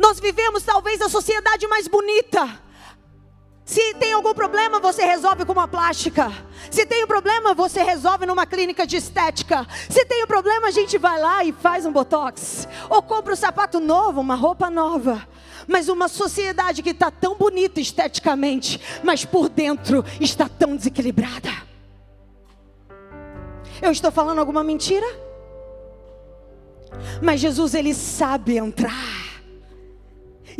Nós 0.00 0.18
vivemos 0.18 0.62
talvez 0.62 1.02
a 1.02 1.10
sociedade 1.10 1.66
mais 1.66 1.86
bonita. 1.86 2.48
Se 3.66 3.94
tem 3.96 4.14
algum 4.14 4.32
problema, 4.32 4.80
você 4.80 5.04
resolve 5.04 5.44
com 5.44 5.52
uma 5.52 5.68
plástica. 5.68 6.32
Se 6.70 6.86
tem 6.86 7.04
um 7.04 7.06
problema, 7.06 7.52
você 7.52 7.82
resolve 7.82 8.24
numa 8.24 8.46
clínica 8.46 8.86
de 8.86 8.96
estética. 8.96 9.66
Se 9.90 10.06
tem 10.06 10.24
um 10.24 10.26
problema, 10.26 10.68
a 10.68 10.70
gente 10.70 10.96
vai 10.96 11.20
lá 11.20 11.44
e 11.44 11.52
faz 11.52 11.84
um 11.84 11.92
botox. 11.92 12.66
Ou 12.88 13.02
compra 13.02 13.34
um 13.34 13.36
sapato 13.36 13.78
novo, 13.78 14.22
uma 14.22 14.34
roupa 14.34 14.70
nova. 14.70 15.28
Mas 15.68 15.90
uma 15.90 16.08
sociedade 16.08 16.82
que 16.82 16.90
está 16.90 17.10
tão 17.10 17.36
bonita 17.36 17.78
esteticamente, 17.78 18.80
mas 19.04 19.26
por 19.26 19.50
dentro 19.50 20.02
está 20.18 20.48
tão 20.48 20.74
desequilibrada. 20.74 21.50
Eu 23.82 23.92
estou 23.92 24.10
falando 24.10 24.38
alguma 24.38 24.64
mentira? 24.64 25.06
Mas 27.20 27.38
Jesus, 27.38 27.74
ele 27.74 27.92
sabe 27.92 28.56
entrar. 28.56 29.19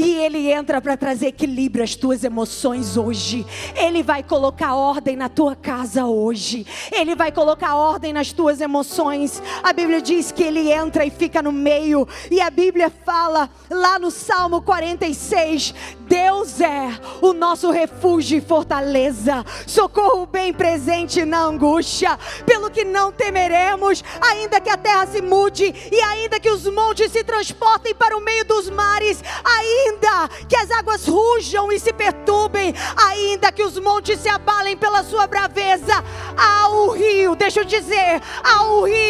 E 0.02 0.14
Ele 0.14 0.50
entra 0.50 0.80
para 0.80 0.96
trazer 0.96 1.26
equilíbrio 1.26 1.84
às 1.84 1.94
tuas 1.94 2.24
emoções 2.24 2.96
hoje. 2.96 3.44
Ele 3.76 4.02
vai 4.02 4.22
colocar 4.22 4.74
ordem 4.74 5.14
na 5.14 5.28
tua 5.28 5.54
casa 5.54 6.06
hoje. 6.06 6.66
Ele 6.90 7.14
vai 7.14 7.30
colocar 7.30 7.76
ordem 7.76 8.10
nas 8.10 8.32
tuas 8.32 8.62
emoções. 8.62 9.42
A 9.62 9.74
Bíblia 9.74 10.00
diz 10.00 10.32
que 10.32 10.42
Ele 10.42 10.72
entra 10.72 11.04
e 11.04 11.10
fica 11.10 11.42
no 11.42 11.52
meio. 11.52 12.08
E 12.30 12.40
a 12.40 12.48
Bíblia 12.48 12.90
fala 13.04 13.50
lá 13.70 13.98
no 13.98 14.10
Salmo 14.10 14.62
46: 14.62 15.74
Deus 16.10 16.60
é 16.60 16.90
o 17.22 17.32
nosso 17.32 17.70
refúgio 17.70 18.36
e 18.36 18.40
fortaleza, 18.40 19.46
socorro 19.64 20.26
bem 20.26 20.52
presente 20.52 21.24
na 21.24 21.44
angústia. 21.44 22.18
Pelo 22.44 22.68
que 22.68 22.84
não 22.84 23.12
temeremos, 23.12 24.02
ainda 24.20 24.60
que 24.60 24.68
a 24.68 24.76
terra 24.76 25.06
se 25.06 25.22
mude 25.22 25.72
e 25.92 26.00
ainda 26.00 26.40
que 26.40 26.50
os 26.50 26.66
montes 26.66 27.12
se 27.12 27.22
transportem 27.22 27.94
para 27.94 28.16
o 28.16 28.20
meio 28.20 28.44
dos 28.44 28.68
mares, 28.68 29.22
ainda 29.44 30.28
que 30.48 30.56
as 30.56 30.68
águas 30.72 31.06
rujam 31.06 31.70
e 31.70 31.78
se 31.78 31.92
perturbem, 31.92 32.74
ainda 32.96 33.52
que 33.52 33.62
os 33.62 33.78
montes 33.78 34.18
se 34.18 34.28
abalem 34.28 34.76
pela 34.76 35.04
sua 35.04 35.28
braveza, 35.28 36.04
há 36.36 36.68
o 36.70 36.90
rio, 36.90 37.36
deixa 37.36 37.60
eu 37.60 37.64
dizer, 37.64 38.20
há 38.42 38.64
o 38.64 38.82
rio 38.84 39.09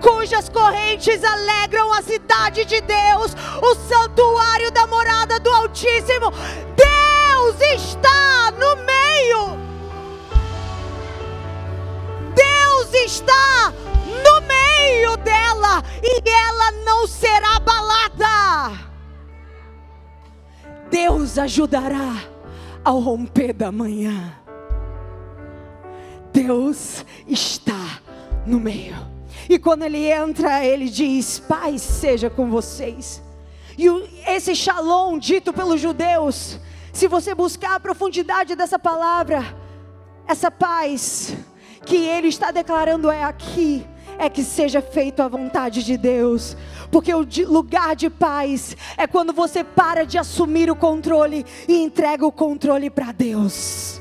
cujas 0.00 0.48
correntes 0.48 1.22
alegram 1.22 1.92
a 1.92 2.02
cidade 2.02 2.64
de 2.64 2.80
Deus, 2.80 3.36
o 3.62 3.74
santuário 3.76 4.70
da 4.72 4.86
morada 4.86 5.38
do 5.38 5.50
Altíssimo. 5.50 6.32
Deus 6.76 7.60
está 7.60 8.50
no 8.52 8.76
meio. 8.84 9.58
Deus 12.34 12.92
está 12.92 13.72
no 14.24 14.40
meio 14.46 15.16
dela 15.18 15.84
e 16.02 16.28
ela 16.28 16.72
não 16.84 17.06
será 17.06 17.56
abalada. 17.56 18.78
Deus 20.90 21.38
ajudará 21.38 22.24
ao 22.84 22.98
romper 22.98 23.52
da 23.52 23.70
manhã. 23.70 24.34
Deus 26.32 27.04
está 27.26 28.00
no 28.44 28.58
meio. 28.58 29.13
E 29.48 29.58
quando 29.58 29.82
ele 29.82 30.06
entra, 30.06 30.64
ele 30.64 30.88
diz: 30.88 31.38
Paz 31.38 31.82
seja 31.82 32.30
com 32.30 32.50
vocês. 32.50 33.22
E 33.76 33.86
esse 34.26 34.54
shalom 34.54 35.18
dito 35.18 35.52
pelos 35.52 35.80
judeus, 35.80 36.58
se 36.92 37.08
você 37.08 37.34
buscar 37.34 37.74
a 37.74 37.80
profundidade 37.80 38.54
dessa 38.54 38.78
palavra, 38.78 39.44
essa 40.26 40.50
paz 40.50 41.34
que 41.84 41.96
ele 41.96 42.28
está 42.28 42.50
declarando 42.50 43.10
é 43.10 43.24
aqui, 43.24 43.84
é 44.18 44.30
que 44.30 44.42
seja 44.42 44.80
feito 44.80 45.20
a 45.20 45.28
vontade 45.28 45.82
de 45.82 45.96
Deus. 45.96 46.56
Porque 46.90 47.12
o 47.12 47.26
lugar 47.48 47.96
de 47.96 48.08
paz 48.08 48.76
é 48.96 49.06
quando 49.06 49.32
você 49.32 49.64
para 49.64 50.06
de 50.06 50.16
assumir 50.16 50.70
o 50.70 50.76
controle 50.76 51.44
e 51.68 51.82
entrega 51.82 52.24
o 52.24 52.32
controle 52.32 52.88
para 52.88 53.12
Deus. 53.12 54.00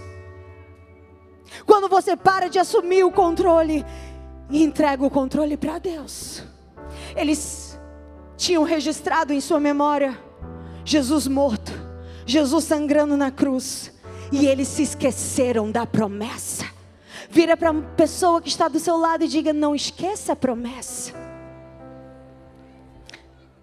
Quando 1.66 1.88
você 1.88 2.16
para 2.16 2.48
de 2.50 2.60
assumir 2.60 3.04
o 3.04 3.12
controle 3.12 3.86
e 4.54 4.64
entrega 4.64 5.04
o 5.04 5.10
controle 5.10 5.58
para 5.58 5.80
Deus. 5.80 6.44
Eles 7.16 7.78
tinham 8.38 8.64
registrado 8.64 9.34
em 9.34 9.42
sua 9.42 9.60
memória 9.60 10.18
Jesus 10.86 11.28
morto, 11.28 11.72
Jesus 12.26 12.66
sangrando 12.66 13.18
na 13.18 13.32
cruz, 13.32 13.92
e 14.32 14.46
eles 14.46 14.68
se 14.68 14.84
esqueceram 14.84 15.72
da 15.72 15.86
promessa. 15.86 16.66
Vira 17.30 17.58
para 17.58 17.72
a 17.72 17.82
pessoa 17.82 18.42
que 18.42 18.50
está 18.50 18.68
do 18.68 18.80
seu 18.80 18.96
lado 18.96 19.24
e 19.24 19.28
diga: 19.28 19.52
Não 19.52 19.74
esqueça 19.74 20.34
a 20.34 20.36
promessa. 20.36 21.14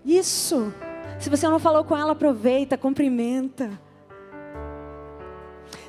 Isso. 0.04 0.74
Se 1.18 1.28
você 1.28 1.46
não 1.46 1.58
falou 1.58 1.84
com 1.84 1.96
ela, 1.96 2.12
aproveita, 2.12 2.76
cumprimenta. 2.78 3.70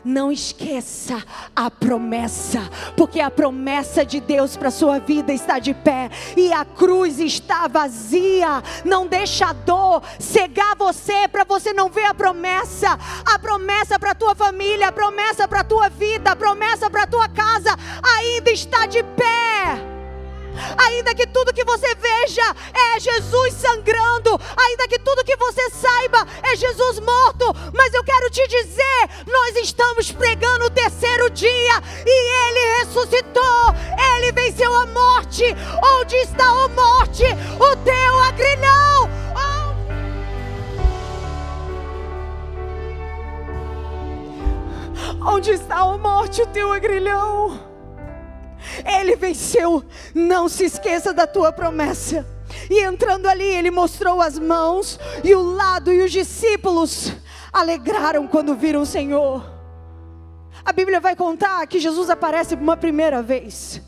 Não 0.03 0.31
esqueça 0.31 1.23
a 1.55 1.69
promessa, 1.69 2.61
porque 2.95 3.19
a 3.19 3.29
promessa 3.31 4.05
de 4.05 4.19
Deus 4.19 4.55
para 4.55 4.71
sua 4.71 4.99
vida 4.99 5.33
está 5.33 5.59
de 5.59 5.73
pé 5.73 6.09
e 6.35 6.51
a 6.51 6.65
cruz 6.65 7.19
está 7.19 7.67
vazia. 7.67 8.63
Não 8.85 9.07
deixa 9.07 9.47
a 9.47 9.53
dor 9.53 10.03
cegar 10.19 10.75
você 10.75 11.27
para 11.27 11.43
você 11.43 11.73
não 11.73 11.89
ver 11.89 12.05
a 12.05 12.13
promessa. 12.13 12.97
A 13.25 13.39
promessa 13.39 13.99
para 13.99 14.15
tua 14.15 14.35
família, 14.35 14.87
a 14.87 14.91
promessa 14.91 15.47
para 15.47 15.63
tua 15.63 15.89
vida, 15.89 16.31
a 16.31 16.35
promessa 16.35 16.89
para 16.89 17.07
tua 17.07 17.27
casa 17.27 17.77
ainda 18.03 18.51
está 18.51 18.85
de 18.85 19.03
pé 19.03 19.90
ainda 20.77 21.15
que 21.15 21.27
tudo 21.27 21.53
que 21.53 21.63
você 21.63 21.95
veja 21.95 22.55
é 22.73 22.99
Jesus 22.99 23.53
sangrando, 23.53 24.39
ainda 24.57 24.87
que 24.87 24.99
tudo 24.99 25.23
que 25.23 25.35
você 25.35 25.69
saiba 25.69 26.25
é 26.43 26.55
Jesus 26.55 26.99
morto, 26.99 27.53
mas 27.73 27.93
eu 27.93 28.03
quero 28.03 28.29
te 28.29 28.45
dizer: 28.47 29.09
nós 29.27 29.55
estamos 29.57 30.11
pregando 30.11 30.65
o 30.65 30.69
terceiro 30.69 31.29
dia 31.29 31.81
e 32.05 32.47
ele 32.47 32.79
ressuscitou, 32.79 33.75
ele 34.15 34.31
venceu 34.31 34.73
a 34.73 34.85
morte. 34.85 35.43
Onde 35.99 36.15
está 36.17 36.45
a 36.45 36.67
morte? 36.67 37.23
O 37.59 37.75
teu 37.77 38.19
agrilhão. 38.19 39.21
Onde 45.23 45.51
está 45.51 45.77
a 45.77 45.97
morte, 45.97 46.41
o 46.41 46.47
teu 46.47 46.71
agrilhão? 46.71 47.70
Ele 48.85 49.15
venceu. 49.15 49.83
Não 50.13 50.47
se 50.47 50.65
esqueça 50.65 51.13
da 51.13 51.27
tua 51.27 51.51
promessa. 51.51 52.25
E 52.69 52.83
entrando 52.83 53.27
ali, 53.27 53.45
ele 53.45 53.71
mostrou 53.71 54.21
as 54.21 54.37
mãos 54.37 54.99
e 55.23 55.33
o 55.33 55.41
lado, 55.41 55.91
e 55.91 56.03
os 56.03 56.11
discípulos 56.11 57.13
alegraram 57.51 58.27
quando 58.27 58.55
viram 58.55 58.81
o 58.81 58.85
Senhor. 58.85 59.43
A 60.63 60.71
Bíblia 60.71 60.99
vai 60.99 61.15
contar 61.15 61.65
que 61.67 61.79
Jesus 61.79 62.09
aparece 62.09 62.55
uma 62.55 62.77
primeira 62.77 63.21
vez. 63.21 63.81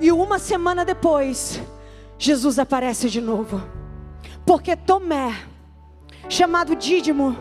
E 0.00 0.10
uma 0.10 0.38
semana 0.38 0.84
depois, 0.84 1.60
Jesus 2.18 2.58
aparece 2.58 3.08
de 3.08 3.20
novo. 3.20 3.62
Porque 4.46 4.74
Tomé, 4.74 5.34
chamado 6.28 6.74
Dídimo, 6.74 7.36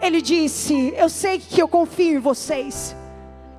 ele 0.00 0.22
disse: 0.22 0.94
Eu 0.96 1.08
sei 1.08 1.38
que 1.38 1.60
eu 1.60 1.68
confio 1.68 2.16
em 2.16 2.20
vocês. 2.20 2.96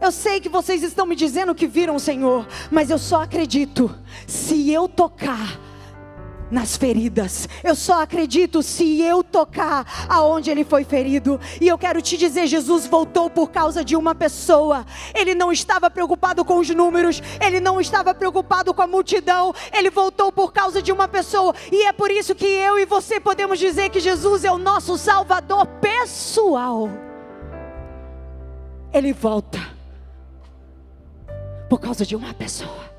Eu 0.01 0.11
sei 0.11 0.39
que 0.39 0.47
vocês 0.49 0.81
estão 0.81 1.05
me 1.05 1.15
dizendo 1.15 1.53
que 1.53 1.67
viram 1.67 1.95
o 1.95 1.99
Senhor, 1.99 2.47
mas 2.71 2.89
eu 2.89 2.97
só 2.97 3.23
acredito 3.23 3.93
se 4.25 4.71
eu 4.71 4.87
tocar 4.87 5.59
nas 6.51 6.75
feridas. 6.75 7.47
Eu 7.63 7.75
só 7.75 8.01
acredito 8.01 8.63
se 8.63 9.01
eu 9.01 9.23
tocar 9.23 9.85
aonde 10.07 10.49
ele 10.49 10.63
foi 10.63 10.83
ferido. 10.83 11.39
E 11.59 11.67
eu 11.67 11.77
quero 11.77 12.01
te 12.01 12.17
dizer, 12.17 12.47
Jesus 12.47 12.87
voltou 12.87 13.29
por 13.29 13.51
causa 13.51 13.83
de 13.83 13.95
uma 13.95 14.15
pessoa. 14.15 14.85
Ele 15.13 15.35
não 15.35 15.51
estava 15.51 15.89
preocupado 15.89 16.43
com 16.43 16.57
os 16.59 16.69
números, 16.69 17.21
ele 17.39 17.59
não 17.59 17.79
estava 17.79 18.13
preocupado 18.13 18.73
com 18.73 18.81
a 18.81 18.87
multidão. 18.87 19.53
Ele 19.71 19.89
voltou 19.89 20.31
por 20.31 20.51
causa 20.51 20.81
de 20.81 20.91
uma 20.91 21.07
pessoa. 21.07 21.53
E 21.71 21.85
é 21.85 21.93
por 21.93 22.09
isso 22.09 22.33
que 22.33 22.45
eu 22.45 22.79
e 22.79 22.85
você 22.85 23.19
podemos 23.19 23.59
dizer 23.59 23.89
que 23.89 23.99
Jesus 23.99 24.43
é 24.43 24.51
o 24.51 24.57
nosso 24.57 24.97
salvador 24.97 25.65
pessoal. 25.81 26.89
Ele 28.91 29.13
volta 29.13 29.78
por 31.69 31.79
causa 31.79 32.05
de 32.05 32.15
uma 32.15 32.33
pessoa. 32.33 32.89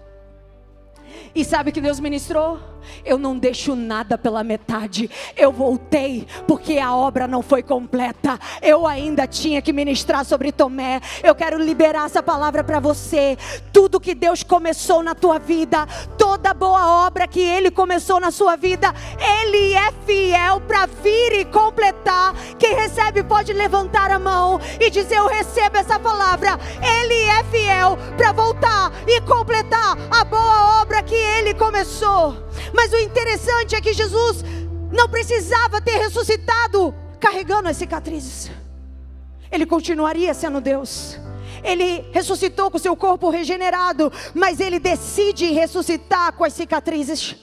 E 1.34 1.44
sabe 1.44 1.72
que 1.72 1.80
Deus 1.80 1.98
ministrou? 2.00 2.69
Eu 3.04 3.18
não 3.18 3.38
deixo 3.38 3.74
nada 3.74 4.16
pela 4.16 4.42
metade. 4.42 5.10
Eu 5.36 5.52
voltei 5.52 6.26
porque 6.46 6.78
a 6.78 6.94
obra 6.94 7.26
não 7.26 7.42
foi 7.42 7.62
completa. 7.62 8.38
Eu 8.62 8.86
ainda 8.86 9.26
tinha 9.26 9.62
que 9.62 9.72
ministrar 9.72 10.24
sobre 10.24 10.52
Tomé. 10.52 11.00
Eu 11.22 11.34
quero 11.34 11.58
liberar 11.58 12.06
essa 12.06 12.22
palavra 12.22 12.64
para 12.64 12.80
você. 12.80 13.36
Tudo 13.72 14.00
que 14.00 14.14
Deus 14.14 14.42
começou 14.42 15.02
na 15.02 15.14
tua 15.14 15.38
vida, 15.38 15.86
toda 16.16 16.54
boa 16.54 17.06
obra 17.06 17.26
que 17.26 17.40
Ele 17.40 17.70
começou 17.70 18.18
na 18.20 18.30
sua 18.30 18.56
vida, 18.56 18.94
Ele 19.18 19.74
é 19.74 19.92
fiel 20.06 20.60
para 20.60 20.86
vir 20.86 21.40
e 21.40 21.44
completar. 21.44 22.34
Quem 22.58 22.74
recebe 22.74 23.22
pode 23.22 23.52
levantar 23.52 24.10
a 24.10 24.18
mão 24.18 24.60
e 24.80 24.90
dizer: 24.90 25.16
Eu 25.16 25.26
recebo 25.26 25.76
essa 25.76 25.98
palavra. 25.98 26.58
Ele 26.82 27.22
é 27.24 27.44
fiel 27.44 27.98
para 28.16 28.32
voltar 28.32 28.92
e 29.06 29.20
completar 29.22 29.96
a 30.10 30.24
boa 30.24 30.80
obra 30.80 31.02
que 31.02 31.14
Ele 31.14 31.54
começou. 31.54 32.36
Mas 32.72 32.79
o 32.92 32.98
interessante 32.98 33.74
é 33.74 33.80
que 33.80 33.92
Jesus 33.92 34.44
não 34.90 35.08
precisava 35.08 35.80
ter 35.80 35.98
ressuscitado 35.98 36.94
carregando 37.20 37.68
as 37.68 37.76
cicatrizes. 37.76 38.50
Ele 39.52 39.66
continuaria 39.66 40.32
sendo 40.32 40.60
Deus. 40.60 41.18
Ele 41.62 42.04
ressuscitou 42.12 42.70
com 42.70 42.78
seu 42.78 42.96
corpo 42.96 43.28
regenerado, 43.28 44.10
mas 44.34 44.60
ele 44.60 44.78
decide 44.78 45.50
ressuscitar 45.50 46.32
com 46.32 46.44
as 46.44 46.54
cicatrizes. 46.54 47.36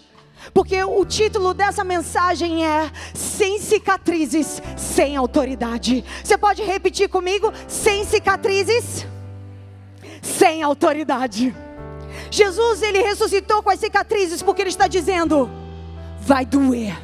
Porque 0.54 0.82
o 0.82 1.06
título 1.06 1.54
dessa 1.54 1.84
mensagem 1.84 2.66
é 2.66 2.90
Sem 3.14 3.60
cicatrizes, 3.60 4.62
sem 4.76 5.16
autoridade. 5.16 6.04
Você 6.24 6.38
pode 6.38 6.64
repetir 6.64 7.10
comigo? 7.10 7.52
Sem 7.68 8.06
cicatrizes, 8.06 9.06
sem 10.22 10.64
autoridade. 10.64 11.54
Jesus, 12.30 12.82
ele 12.82 13.02
ressuscitou 13.02 13.64
com 13.64 13.70
as 13.70 13.80
cicatrizes, 13.80 14.42
porque 14.42 14.62
ele 14.62 14.70
está 14.70 14.88
dizendo: 14.88 15.50
vai 16.20 16.46
doer. 16.46 16.98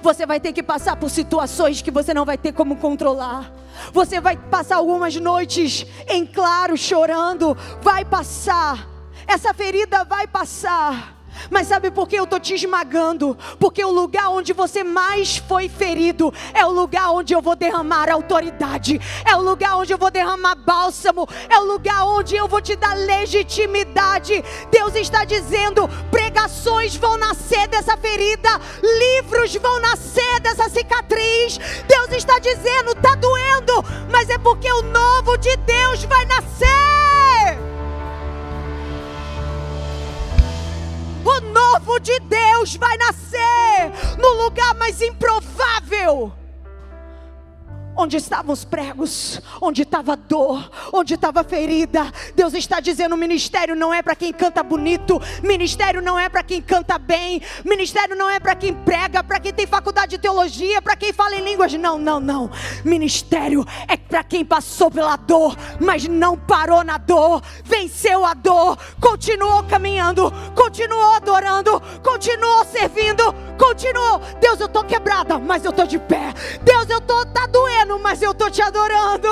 Você 0.00 0.24
vai 0.26 0.40
ter 0.40 0.52
que 0.52 0.62
passar 0.62 0.96
por 0.96 1.10
situações 1.10 1.82
que 1.82 1.90
você 1.90 2.14
não 2.14 2.24
vai 2.24 2.38
ter 2.38 2.52
como 2.52 2.76
controlar. 2.76 3.52
Você 3.92 4.20
vai 4.20 4.36
passar 4.36 4.76
algumas 4.76 5.16
noites 5.16 5.86
em 6.08 6.24
claro 6.24 6.76
chorando. 6.76 7.56
Vai 7.80 8.04
passar. 8.04 8.88
Essa 9.26 9.52
ferida 9.52 10.04
vai 10.04 10.26
passar. 10.26 11.21
Mas 11.50 11.66
sabe 11.66 11.90
por 11.90 12.08
que 12.08 12.16
eu 12.16 12.24
estou 12.24 12.40
te 12.40 12.54
esmagando? 12.54 13.36
Porque 13.58 13.84
o 13.84 13.90
lugar 13.90 14.30
onde 14.30 14.52
você 14.52 14.84
mais 14.84 15.36
foi 15.36 15.68
ferido 15.68 16.32
é 16.54 16.64
o 16.64 16.70
lugar 16.70 17.10
onde 17.10 17.34
eu 17.34 17.42
vou 17.42 17.56
derramar 17.56 18.10
autoridade, 18.10 19.00
é 19.24 19.36
o 19.36 19.42
lugar 19.42 19.76
onde 19.76 19.92
eu 19.92 19.98
vou 19.98 20.10
derramar 20.10 20.54
bálsamo, 20.54 21.28
é 21.48 21.58
o 21.58 21.64
lugar 21.64 22.04
onde 22.06 22.36
eu 22.36 22.48
vou 22.48 22.60
te 22.60 22.76
dar 22.76 22.94
legitimidade. 22.94 24.42
Deus 24.70 24.94
está 24.94 25.24
dizendo: 25.24 25.88
pregações 26.10 26.96
vão 26.96 27.16
nascer 27.16 27.66
dessa 27.68 27.96
ferida, 27.96 28.60
livros 28.82 29.54
vão 29.56 29.80
nascer 29.80 30.40
dessa 30.40 30.68
cicatriz. 30.68 31.58
Deus 31.86 32.10
está 32.12 32.38
dizendo: 32.38 32.92
está 32.92 33.14
doendo, 33.14 33.84
mas 34.10 34.28
é 34.28 34.38
porque 34.38 34.70
o 34.70 34.82
novo 34.82 35.36
de 35.38 35.56
Deus 35.56 36.04
vai 36.04 36.24
nascer. 36.26 37.71
O 41.24 41.40
novo 41.52 42.00
de 42.00 42.18
Deus 42.20 42.76
vai 42.76 42.96
nascer 42.98 44.18
no 44.18 44.44
lugar 44.44 44.74
mais 44.74 45.00
improvável 45.00 46.32
onde 47.96 48.16
estavam 48.16 48.52
os 48.52 48.64
pregos, 48.64 49.40
onde 49.60 49.82
estava 49.82 50.16
dor, 50.16 50.70
onde 50.92 51.14
estava 51.14 51.44
ferida. 51.44 52.12
Deus 52.34 52.54
está 52.54 52.80
dizendo: 52.80 53.16
ministério 53.16 53.74
não 53.74 53.92
é 53.92 54.02
para 54.02 54.14
quem 54.14 54.32
canta 54.32 54.62
bonito, 54.62 55.20
ministério 55.42 56.00
não 56.00 56.18
é 56.18 56.28
para 56.28 56.42
quem 56.42 56.60
canta 56.60 56.98
bem, 56.98 57.40
ministério 57.64 58.16
não 58.16 58.28
é 58.28 58.40
para 58.40 58.54
quem 58.54 58.72
prega, 58.72 59.22
para 59.22 59.40
quem 59.40 59.52
tem 59.52 59.66
faculdade 59.66 60.12
de 60.12 60.18
teologia, 60.18 60.80
para 60.82 60.96
quem 60.96 61.12
fala 61.12 61.36
em 61.36 61.44
línguas. 61.44 61.72
Não, 61.74 61.98
não, 61.98 62.20
não. 62.20 62.50
Ministério 62.84 63.64
é 63.88 63.96
para 63.96 64.24
quem 64.24 64.44
passou 64.44 64.90
pela 64.90 65.16
dor, 65.16 65.56
mas 65.80 66.06
não 66.06 66.36
parou 66.36 66.84
na 66.84 66.98
dor, 66.98 67.42
venceu 67.64 68.24
a 68.24 68.34
dor, 68.34 68.78
continuou 69.00 69.62
caminhando, 69.64 70.32
continuou 70.54 71.12
adorando, 71.12 71.80
continuou 72.02 72.64
servindo, 72.64 73.34
continuou. 73.58 74.20
Deus, 74.40 74.60
eu 74.60 74.66
estou 74.66 74.84
quebrada, 74.84 75.38
mas 75.38 75.64
eu 75.64 75.70
estou 75.70 75.86
de 75.86 75.98
pé. 75.98 76.32
Deus, 76.62 76.88
eu 76.88 76.98
estou 76.98 77.24
tá 77.26 77.46
doendo 77.46 77.82
mas 77.98 78.20
eu 78.22 78.32
estou 78.32 78.50
te 78.50 78.60
adorando. 78.60 79.28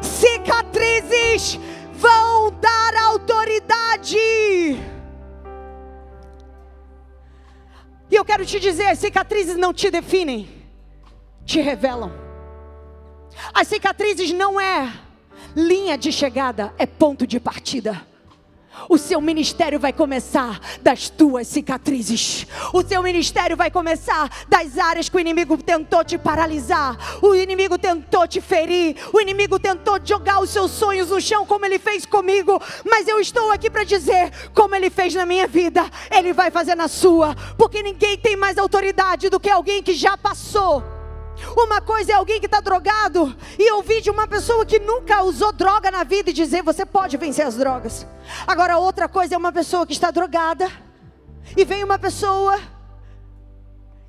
Cicatrizes 0.00 1.58
vão 1.92 2.50
dar 2.52 2.94
autoridade. 2.96 4.16
E 8.10 8.14
eu 8.14 8.24
quero 8.24 8.46
te 8.46 8.60
dizer: 8.60 8.96
cicatrizes 8.96 9.56
não 9.56 9.72
te 9.72 9.90
definem, 9.90 10.48
te 11.44 11.60
revelam. 11.60 12.12
As 13.52 13.68
cicatrizes 13.68 14.32
não 14.32 14.60
é 14.60 14.92
linha 15.54 15.96
de 15.96 16.10
chegada, 16.12 16.72
é 16.78 16.86
ponto 16.86 17.26
de 17.26 17.38
partida. 17.38 18.07
O 18.88 18.98
seu 18.98 19.20
ministério 19.20 19.80
vai 19.80 19.92
começar 19.92 20.60
das 20.82 21.08
tuas 21.08 21.46
cicatrizes. 21.46 22.46
O 22.72 22.82
seu 22.82 23.02
ministério 23.02 23.56
vai 23.56 23.70
começar 23.70 24.30
das 24.48 24.78
áreas 24.78 25.08
que 25.08 25.16
o 25.16 25.20
inimigo 25.20 25.56
tentou 25.56 26.04
te 26.04 26.18
paralisar. 26.18 26.96
O 27.22 27.34
inimigo 27.34 27.78
tentou 27.78 28.26
te 28.26 28.40
ferir. 28.40 28.96
O 29.12 29.20
inimigo 29.20 29.58
tentou 29.58 29.98
jogar 30.04 30.40
os 30.40 30.50
seus 30.50 30.70
sonhos 30.72 31.10
no 31.10 31.20
chão, 31.20 31.46
como 31.46 31.64
ele 31.64 31.78
fez 31.78 32.04
comigo. 32.04 32.60
Mas 32.84 33.08
eu 33.08 33.20
estou 33.20 33.50
aqui 33.50 33.70
para 33.70 33.84
dizer: 33.84 34.30
como 34.54 34.74
ele 34.74 34.90
fez 34.90 35.14
na 35.14 35.24
minha 35.24 35.46
vida, 35.46 35.88
ele 36.10 36.32
vai 36.32 36.50
fazer 36.50 36.74
na 36.74 36.88
sua. 36.88 37.34
Porque 37.56 37.82
ninguém 37.82 38.18
tem 38.18 38.36
mais 38.36 38.58
autoridade 38.58 39.28
do 39.28 39.40
que 39.40 39.50
alguém 39.50 39.82
que 39.82 39.94
já 39.94 40.16
passou 40.16 40.97
Uma 41.56 41.80
coisa 41.80 42.12
é 42.12 42.14
alguém 42.14 42.40
que 42.40 42.46
está 42.46 42.60
drogado 42.60 43.34
e 43.58 43.70
ouvir 43.72 44.00
de 44.00 44.10
uma 44.10 44.26
pessoa 44.26 44.66
que 44.66 44.78
nunca 44.78 45.22
usou 45.22 45.52
droga 45.52 45.90
na 45.90 46.04
vida 46.04 46.30
e 46.30 46.32
dizer 46.32 46.62
você 46.62 46.84
pode 46.84 47.16
vencer 47.16 47.46
as 47.46 47.56
drogas. 47.56 48.06
Agora, 48.46 48.78
outra 48.78 49.08
coisa 49.08 49.34
é 49.34 49.38
uma 49.38 49.52
pessoa 49.52 49.86
que 49.86 49.92
está 49.92 50.10
drogada 50.10 50.70
e 51.56 51.64
vem 51.64 51.84
uma 51.84 51.98
pessoa 51.98 52.58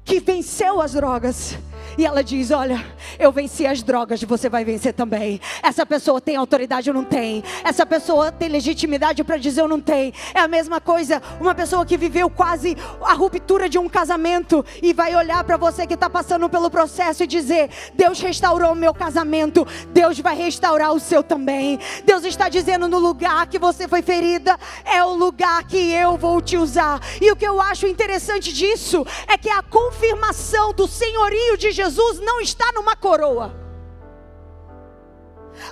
que 0.04 0.20
venceu 0.20 0.82
as 0.82 0.94
drogas 0.94 1.58
e 2.00 2.06
ela 2.06 2.24
diz: 2.24 2.50
Olha, 2.50 2.82
eu 3.20 3.30
venci 3.30 3.68
as 3.68 3.84
drogas, 3.84 4.24
você 4.24 4.48
vai 4.48 4.64
vencer 4.64 4.94
também. 4.94 5.42
Essa 5.62 5.86
pessoa 5.86 6.22
tem 6.22 6.38
autoridade 6.38 6.90
ou 6.90 6.94
não 6.94 7.04
tem? 7.04 7.44
Essa 7.62 7.86
pessoa 7.86 8.32
tem 8.32 8.48
legitimidade 8.48 9.22
para 9.22 9.36
dizer 9.36 9.64
ou 9.64 9.68
não 9.68 9.82
tem? 9.82 10.14
É 10.34 10.40
a 10.40 10.48
mesma 10.48 10.80
coisa, 10.80 11.22
uma 11.42 11.54
pessoa 11.54 11.86
que 11.86 11.98
viveu 11.98 12.30
quase 12.30 12.78
a 13.02 13.14
ruptura 13.14 13.68
de 13.68 13.78
um 13.78 13.90
casamento 13.90 14.66
e 14.82 14.94
vai 14.94 15.14
olhar 15.14 15.44
para 15.44 15.58
você 15.58 15.86
que 15.86 15.94
está 15.94 16.10
passando 16.10 16.48
pelo 16.48 16.70
processo 16.70 17.24
e 17.24 17.28
dizer: 17.28 17.70
Deus 17.94 18.22
restaurou 18.22 18.72
o 18.72 18.76
meu 18.76 18.94
casamento, 18.94 19.68
Deus 19.90 20.18
vai 20.20 20.38
restaurar 20.38 20.94
o 20.94 21.02
seu 21.02 21.22
também. 21.22 21.78
Deus 22.06 22.24
está 22.24 22.48
dizendo: 22.48 22.88
no 22.88 22.98
lugar 22.98 23.46
que 23.48 23.60
você 23.60 23.90
foi 23.90 24.02
ferida, 24.02 24.58
é 24.86 25.04
o 25.04 25.14
lugar 25.14 25.66
que 25.66 25.92
eu 25.92 26.16
vou 26.16 26.42
te 26.42 26.56
usar. 26.56 27.02
E 27.20 27.30
o 27.30 27.36
que 27.36 27.46
eu 27.46 27.60
acho 27.60 27.86
interessante 27.86 28.54
disso 28.54 29.06
é 29.28 29.38
que 29.38 29.50
a 29.50 29.62
confirmação 29.62 30.72
do 30.74 30.88
senhorio 30.88 31.58
de 31.58 31.74
Jesus 31.74 31.89
Jesus 31.90 32.20
não 32.20 32.40
está 32.40 32.72
numa 32.72 32.96
coroa. 32.96 33.52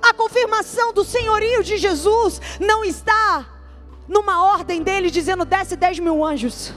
A 0.02 0.14
confirmação 0.16 0.92
do 0.92 1.04
senhorio 1.04 1.64
de 1.64 1.78
Jesus 1.78 2.42
não 2.60 2.84
está 2.84 3.46
numa 4.08 4.44
ordem 4.44 4.82
dele 4.82 5.12
dizendo 5.12 5.46
desce 5.46 5.76
10 5.76 6.00
mil 6.00 6.26
anjos. 6.26 6.74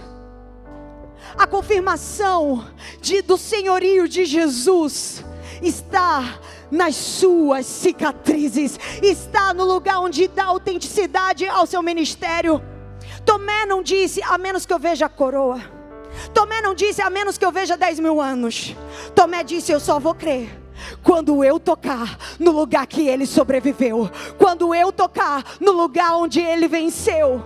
A 1.39 1.47
confirmação 1.47 2.67
de, 3.01 3.23
do 3.23 3.39
senhorio 3.39 4.07
de 4.07 4.27
Jesus 4.27 5.25
está 5.63 6.39
nas 6.71 6.95
suas 6.97 7.65
cicatrizes, 7.65 8.79
está 9.03 9.55
no 9.55 9.65
lugar 9.65 10.01
onde 10.01 10.29
dá 10.29 10.45
autenticidade 10.45 11.47
ao 11.47 11.67
seu 11.67 11.83
ministério. 11.83 12.61
Tomé 13.25 13.65
não 13.65 13.83
disse, 13.83 14.23
a 14.23 14.37
menos 14.37 14.67
que 14.67 14.73
eu 14.73 14.79
veja 14.79 15.07
a 15.07 15.09
coroa. 15.09 15.80
Tomé 16.35 16.61
não 16.61 16.75
disse, 16.75 17.03
a 17.03 17.11
menos 17.11 17.39
que 17.39 17.45
eu 17.45 17.53
veja 17.53 17.77
10 17.77 18.01
mil 18.01 18.21
anos. 18.21 18.75
Tomé 19.15 19.43
disse, 19.43 19.73
eu 19.73 19.81
só 19.81 19.99
vou 19.99 20.15
crer. 20.15 20.59
Quando 21.03 21.45
eu 21.45 21.61
tocar 21.61 22.19
no 22.39 22.51
lugar 22.51 22.87
que 22.87 23.07
ele 23.07 23.27
sobreviveu, 23.27 24.11
quando 24.39 24.75
eu 24.75 24.91
tocar 24.91 25.45
no 25.61 25.73
lugar 25.73 26.17
onde 26.17 26.41
ele 26.41 26.67
venceu, 26.67 27.43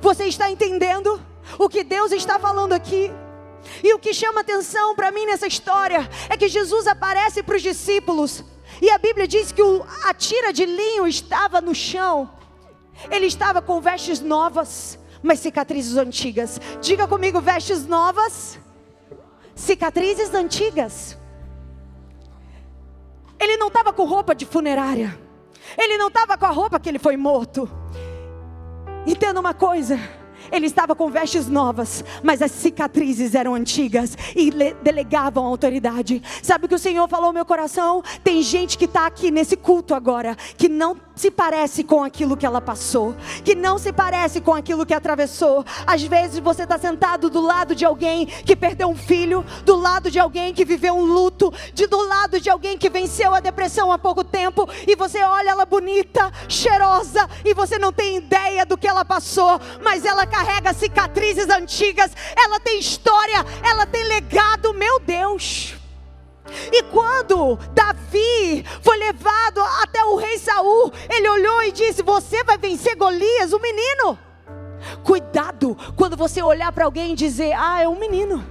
você 0.00 0.24
está 0.24 0.50
entendendo 0.50 1.20
o 1.58 1.68
que 1.68 1.82
Deus 1.82 2.12
está 2.12 2.38
falando 2.38 2.72
aqui? 2.72 3.10
E 3.82 3.92
o 3.94 3.98
que 3.98 4.12
chama 4.12 4.40
atenção 4.40 4.94
para 4.94 5.10
mim 5.10 5.26
nessa 5.26 5.46
história 5.46 6.08
é 6.28 6.36
que 6.36 6.48
Jesus 6.48 6.86
aparece 6.86 7.42
para 7.42 7.56
os 7.56 7.62
discípulos 7.62 8.44
e 8.80 8.90
a 8.90 8.98
Bíblia 8.98 9.26
diz 9.26 9.52
que 9.52 9.62
a 10.04 10.14
tira 10.14 10.52
de 10.52 10.64
linho 10.64 11.06
estava 11.06 11.60
no 11.60 11.74
chão, 11.74 12.30
ele 13.10 13.26
estava 13.26 13.60
com 13.60 13.80
vestes 13.80 14.20
novas, 14.20 14.98
mas 15.22 15.40
cicatrizes 15.40 15.96
antigas. 15.96 16.60
Diga 16.80 17.06
comigo, 17.06 17.40
vestes 17.40 17.86
novas, 17.86 18.58
cicatrizes 19.54 20.32
antigas. 20.34 21.18
Ele 23.38 23.56
não 23.56 23.68
estava 23.68 23.92
com 23.92 24.04
roupa 24.04 24.34
de 24.34 24.44
funerária. 24.44 25.18
Ele 25.78 25.96
não 25.96 26.08
estava 26.08 26.36
com 26.36 26.46
a 26.46 26.50
roupa 26.50 26.78
que 26.78 26.88
ele 26.88 26.98
foi 26.98 27.16
morto. 27.16 27.68
Entenda 29.06 29.40
uma 29.40 29.54
coisa. 29.54 29.98
Ele 30.52 30.66
estava 30.66 30.94
com 30.94 31.10
vestes 31.10 31.48
novas, 31.48 32.04
mas 32.22 32.42
as 32.42 32.50
cicatrizes 32.50 33.34
eram 33.34 33.54
antigas 33.54 34.16
e 34.34 34.50
delegavam 34.82 35.44
autoridade. 35.44 36.22
Sabe 36.42 36.66
o 36.66 36.68
que 36.68 36.74
o 36.74 36.78
Senhor 36.78 37.08
falou 37.08 37.28
no 37.28 37.34
meu 37.34 37.44
coração? 37.44 38.02
Tem 38.24 38.42
gente 38.42 38.76
que 38.76 38.84
está 38.84 39.06
aqui 39.06 39.30
nesse 39.30 39.56
culto 39.56 39.94
agora 39.94 40.36
que 40.56 40.68
não 40.68 40.96
se 41.14 41.30
parece 41.30 41.84
com 41.84 42.02
aquilo 42.02 42.36
que 42.36 42.46
ela 42.46 42.62
passou, 42.62 43.14
que 43.44 43.54
não 43.54 43.76
se 43.76 43.92
parece 43.92 44.40
com 44.40 44.54
aquilo 44.54 44.86
que 44.86 44.94
atravessou. 44.94 45.64
Às 45.86 46.02
vezes 46.02 46.38
você 46.38 46.62
está 46.62 46.78
sentado 46.78 47.28
do 47.28 47.42
lado 47.42 47.74
de 47.74 47.84
alguém 47.84 48.24
que 48.24 48.56
perdeu 48.56 48.88
um 48.88 48.96
filho, 48.96 49.44
do 49.66 49.76
lado 49.76 50.10
de 50.10 50.18
alguém 50.18 50.54
que 50.54 50.64
viveu 50.64 50.94
um 50.94 51.04
luto, 51.04 51.52
de 51.74 51.86
do 51.86 52.00
lado 52.08 52.40
de 52.40 52.48
alguém 52.48 52.78
que 52.78 52.88
venceu 52.88 53.34
a 53.34 53.40
depressão 53.40 53.92
há 53.92 53.98
pouco 53.98 54.24
tempo 54.24 54.66
e 54.86 54.96
você 54.96 55.22
olha 55.22 55.50
ela 55.50 55.66
bonita, 55.66 56.32
cheirosa 56.48 57.28
e 57.44 57.52
você 57.52 57.78
não 57.78 57.92
tem 57.92 58.16
ideia 58.16 58.64
do 58.64 58.78
que 58.78 58.88
ela 58.88 59.04
passou, 59.04 59.60
mas 59.82 60.04
ela 60.04 60.24
cicatrizes 60.76 61.48
antigas, 61.48 62.12
ela 62.36 62.60
tem 62.60 62.78
história, 62.78 63.44
ela 63.62 63.86
tem 63.86 64.04
legado, 64.04 64.74
meu 64.74 64.98
Deus. 65.00 65.74
E 66.72 66.82
quando 66.84 67.56
Davi 67.72 68.64
foi 68.82 68.96
levado 68.96 69.60
até 69.82 70.04
o 70.04 70.16
rei 70.16 70.38
Saul, 70.38 70.92
ele 71.08 71.28
olhou 71.28 71.62
e 71.62 71.72
disse: 71.72 72.02
Você 72.02 72.42
vai 72.42 72.58
vencer 72.58 72.96
Golias, 72.96 73.52
o 73.52 73.60
menino. 73.60 74.18
Cuidado 75.04 75.76
quando 75.96 76.16
você 76.16 76.42
olhar 76.42 76.72
para 76.72 76.84
alguém 76.84 77.12
e 77.12 77.16
dizer: 77.16 77.52
Ah, 77.52 77.82
é 77.82 77.88
um 77.88 77.98
menino. 77.98 78.44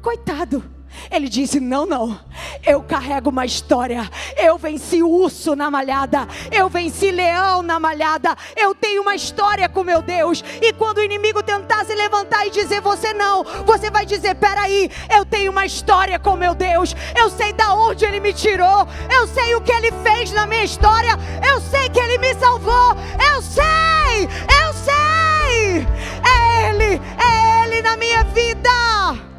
Coitado. 0.00 0.79
Ele 1.10 1.28
disse: 1.28 1.60
Não, 1.60 1.86
não, 1.86 2.18
eu 2.64 2.82
carrego 2.82 3.30
uma 3.30 3.44
história. 3.44 4.08
Eu 4.36 4.58
venci 4.58 5.02
urso 5.02 5.54
na 5.54 5.70
malhada, 5.70 6.26
eu 6.50 6.68
venci 6.68 7.10
leão 7.10 7.62
na 7.62 7.80
malhada. 7.80 8.36
Eu 8.56 8.74
tenho 8.74 9.02
uma 9.02 9.14
história 9.14 9.68
com 9.68 9.82
meu 9.82 10.02
Deus. 10.02 10.42
E 10.60 10.72
quando 10.72 10.98
o 10.98 11.04
inimigo 11.04 11.42
tentar 11.42 11.84
se 11.84 11.94
levantar 11.94 12.46
e 12.46 12.50
dizer 12.50 12.80
você 12.80 13.12
não, 13.12 13.44
você 13.64 13.90
vai 13.90 14.04
dizer: 14.04 14.34
Peraí, 14.36 14.90
eu 15.14 15.24
tenho 15.24 15.52
uma 15.52 15.66
história 15.66 16.18
com 16.18 16.36
meu 16.36 16.54
Deus. 16.54 16.94
Eu 17.16 17.30
sei 17.30 17.52
da 17.52 17.74
onde 17.74 18.04
ele 18.04 18.20
me 18.20 18.32
tirou, 18.32 18.86
eu 19.12 19.26
sei 19.28 19.54
o 19.54 19.60
que 19.60 19.72
ele 19.72 19.92
fez 20.02 20.32
na 20.32 20.46
minha 20.46 20.64
história, 20.64 21.18
eu 21.46 21.60
sei 21.60 21.88
que 21.88 21.98
ele 21.98 22.18
me 22.18 22.34
salvou. 22.34 22.96
Eu 23.32 23.42
sei, 23.42 24.28
eu 24.62 24.74
sei. 24.74 25.86
É 26.24 26.70
Ele, 26.70 27.00
é 27.18 27.64
Ele 27.64 27.82
na 27.82 27.96
minha 27.96 28.24
vida. 28.24 29.29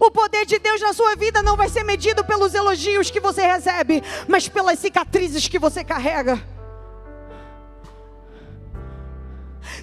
O 0.00 0.10
poder 0.10 0.46
de 0.46 0.58
Deus 0.58 0.80
na 0.80 0.92
sua 0.92 1.16
vida 1.16 1.42
não 1.42 1.56
vai 1.56 1.68
ser 1.68 1.82
medido 1.84 2.24
pelos 2.24 2.54
elogios 2.54 3.10
que 3.10 3.20
você 3.20 3.42
recebe, 3.42 4.02
mas 4.28 4.48
pelas 4.48 4.78
cicatrizes 4.78 5.48
que 5.48 5.58
você 5.58 5.82
carrega. 5.82 6.40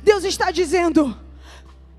Deus 0.02 0.24
está 0.24 0.52
dizendo: 0.52 1.18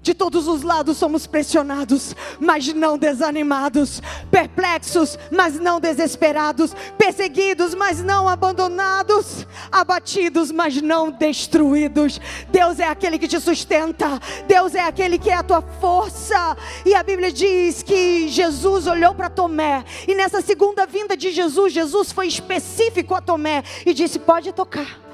de 0.07 0.15
todos 0.15 0.47
os 0.47 0.63
lados 0.63 0.99
somos 0.99 1.27
pressionados, 1.27 2.15
mas 2.39 2.73
não 2.73 2.97
desanimados, 2.97 4.01
perplexos, 4.31 5.19
mas 5.33 5.59
não 5.59 5.81
desesperados, 5.81 6.73
perseguidos, 6.97 7.75
mas 7.75 8.01
não 8.05 8.29
abandonados, 8.29 9.45
abatidos, 9.71 10.53
mas 10.53 10.81
não 10.81 11.11
destruídos. 11.11 12.21
Deus 12.53 12.79
é 12.79 12.87
aquele 12.87 13.19
que 13.19 13.27
te 13.27 13.41
sustenta, 13.41 14.21
Deus 14.47 14.77
é 14.77 14.83
aquele 14.83 15.19
que 15.19 15.29
é 15.29 15.35
a 15.35 15.43
tua 15.43 15.61
força. 15.61 16.57
E 16.85 16.95
a 16.95 17.03
Bíblia 17.03 17.33
diz 17.33 17.83
que 17.83 18.29
Jesus 18.29 18.87
olhou 18.87 19.13
para 19.13 19.29
Tomé, 19.29 19.85
e 20.07 20.15
nessa 20.15 20.41
segunda 20.41 20.87
vinda 20.87 21.17
de 21.17 21.33
Jesus, 21.33 21.73
Jesus 21.73 22.13
foi 22.13 22.29
específico 22.29 23.13
a 23.13 23.21
Tomé 23.21 23.65
e 23.85 23.93
disse: 23.93 24.21
Pode 24.21 24.53
tocar. 24.53 25.06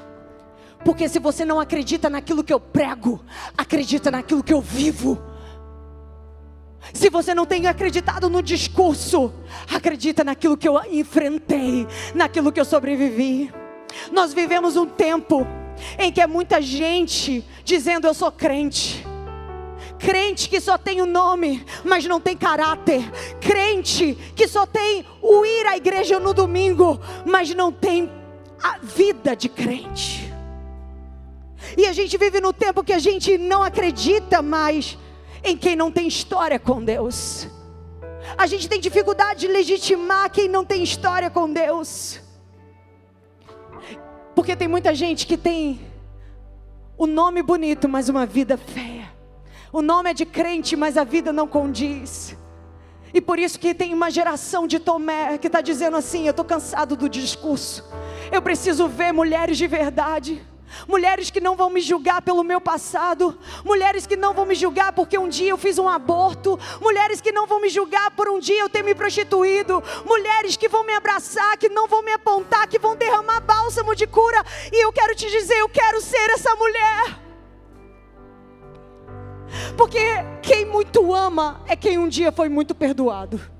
Porque 0.83 1.07
se 1.07 1.19
você 1.19 1.45
não 1.45 1.59
acredita 1.59 2.09
naquilo 2.09 2.43
que 2.43 2.53
eu 2.53 2.59
prego, 2.59 3.23
acredita 3.57 4.11
naquilo 4.11 4.43
que 4.43 4.53
eu 4.53 4.61
vivo. 4.61 5.21
Se 6.93 7.09
você 7.09 7.33
não 7.33 7.45
tem 7.45 7.67
acreditado 7.67 8.29
no 8.29 8.41
discurso, 8.41 9.33
acredita 9.73 10.23
naquilo 10.23 10.57
que 10.57 10.67
eu 10.67 10.79
enfrentei, 10.91 11.87
naquilo 12.13 12.51
que 12.51 12.59
eu 12.59 12.65
sobrevivi. 12.65 13.51
Nós 14.11 14.33
vivemos 14.33 14.75
um 14.75 14.85
tempo 14.85 15.47
em 15.97 16.11
que 16.11 16.19
é 16.19 16.27
muita 16.27 16.61
gente 16.61 17.45
dizendo 17.63 18.07
eu 18.07 18.13
sou 18.13 18.31
crente. 18.31 19.05
Crente 19.97 20.49
que 20.49 20.59
só 20.59 20.77
tem 20.77 21.01
o 21.01 21.05
nome, 21.05 21.65
mas 21.85 22.05
não 22.05 22.19
tem 22.19 22.35
caráter. 22.35 23.09
Crente 23.39 24.17
que 24.35 24.47
só 24.47 24.65
tem 24.65 25.05
o 25.21 25.45
ir 25.45 25.65
à 25.67 25.77
igreja 25.77 26.19
no 26.19 26.33
domingo, 26.33 26.99
mas 27.25 27.53
não 27.55 27.71
tem 27.71 28.11
a 28.61 28.79
vida 28.79 29.35
de 29.35 29.47
crente. 29.47 30.22
E 31.77 31.85
a 31.85 31.93
gente 31.93 32.17
vive 32.17 32.39
no 32.39 32.53
tempo 32.53 32.83
que 32.83 32.93
a 32.93 32.99
gente 32.99 33.37
não 33.37 33.63
acredita 33.63 34.41
mais 34.41 34.97
em 35.43 35.57
quem 35.57 35.75
não 35.75 35.91
tem 35.91 36.07
história 36.07 36.59
com 36.59 36.83
Deus. 36.83 37.47
A 38.37 38.47
gente 38.47 38.69
tem 38.69 38.79
dificuldade 38.79 39.41
de 39.41 39.47
legitimar 39.47 40.29
quem 40.31 40.47
não 40.47 40.63
tem 40.63 40.81
história 40.83 41.29
com 41.29 41.51
Deus. 41.51 42.19
Porque 44.35 44.55
tem 44.55 44.67
muita 44.67 44.93
gente 44.95 45.27
que 45.27 45.37
tem 45.37 45.81
o 46.97 47.05
nome 47.05 47.41
bonito, 47.41 47.89
mas 47.89 48.09
uma 48.09 48.25
vida 48.25 48.57
feia. 48.57 49.11
O 49.71 49.81
nome 49.81 50.11
é 50.11 50.13
de 50.13 50.25
crente, 50.25 50.75
mas 50.75 50.97
a 50.97 51.03
vida 51.03 51.33
não 51.33 51.47
condiz. 51.47 52.37
E 53.13 53.21
por 53.21 53.37
isso 53.37 53.59
que 53.59 53.73
tem 53.73 53.93
uma 53.93 54.09
geração 54.09 54.65
de 54.65 54.79
Tomé 54.79 55.37
que 55.37 55.47
está 55.47 55.61
dizendo 55.61 55.97
assim: 55.97 56.25
eu 56.25 56.31
estou 56.31 56.45
cansado 56.45 56.95
do 56.95 57.09
discurso. 57.09 57.83
Eu 58.31 58.41
preciso 58.41 58.87
ver 58.87 59.11
mulheres 59.11 59.57
de 59.57 59.67
verdade. 59.67 60.41
Mulheres 60.87 61.29
que 61.29 61.39
não 61.39 61.55
vão 61.55 61.69
me 61.69 61.81
julgar 61.81 62.21
pelo 62.21 62.43
meu 62.43 62.59
passado, 62.59 63.37
mulheres 63.63 64.05
que 64.05 64.15
não 64.15 64.33
vão 64.33 64.45
me 64.45 64.55
julgar 64.55 64.93
porque 64.93 65.17
um 65.17 65.27
dia 65.27 65.49
eu 65.49 65.57
fiz 65.57 65.77
um 65.77 65.87
aborto, 65.87 66.59
mulheres 66.81 67.21
que 67.21 67.31
não 67.31 67.47
vão 67.47 67.59
me 67.59 67.69
julgar 67.69 68.11
por 68.11 68.29
um 68.29 68.39
dia 68.39 68.61
eu 68.61 68.69
ter 68.69 68.83
me 68.83 68.95
prostituído, 68.95 69.83
mulheres 70.05 70.55
que 70.57 70.67
vão 70.67 70.85
me 70.85 70.93
abraçar, 70.93 71.57
que 71.57 71.69
não 71.69 71.87
vão 71.87 72.01
me 72.01 72.13
apontar, 72.13 72.67
que 72.67 72.79
vão 72.79 72.95
derramar 72.95 73.41
bálsamo 73.41 73.95
de 73.95 74.07
cura, 74.07 74.43
e 74.71 74.83
eu 74.83 74.91
quero 74.91 75.15
te 75.15 75.29
dizer, 75.29 75.55
eu 75.55 75.69
quero 75.69 76.01
ser 76.01 76.29
essa 76.31 76.55
mulher. 76.55 77.23
Porque 79.77 79.99
quem 80.41 80.65
muito 80.65 81.13
ama 81.13 81.61
é 81.67 81.75
quem 81.75 81.97
um 81.97 82.07
dia 82.07 82.31
foi 82.31 82.49
muito 82.49 82.73
perdoado. 82.73 83.52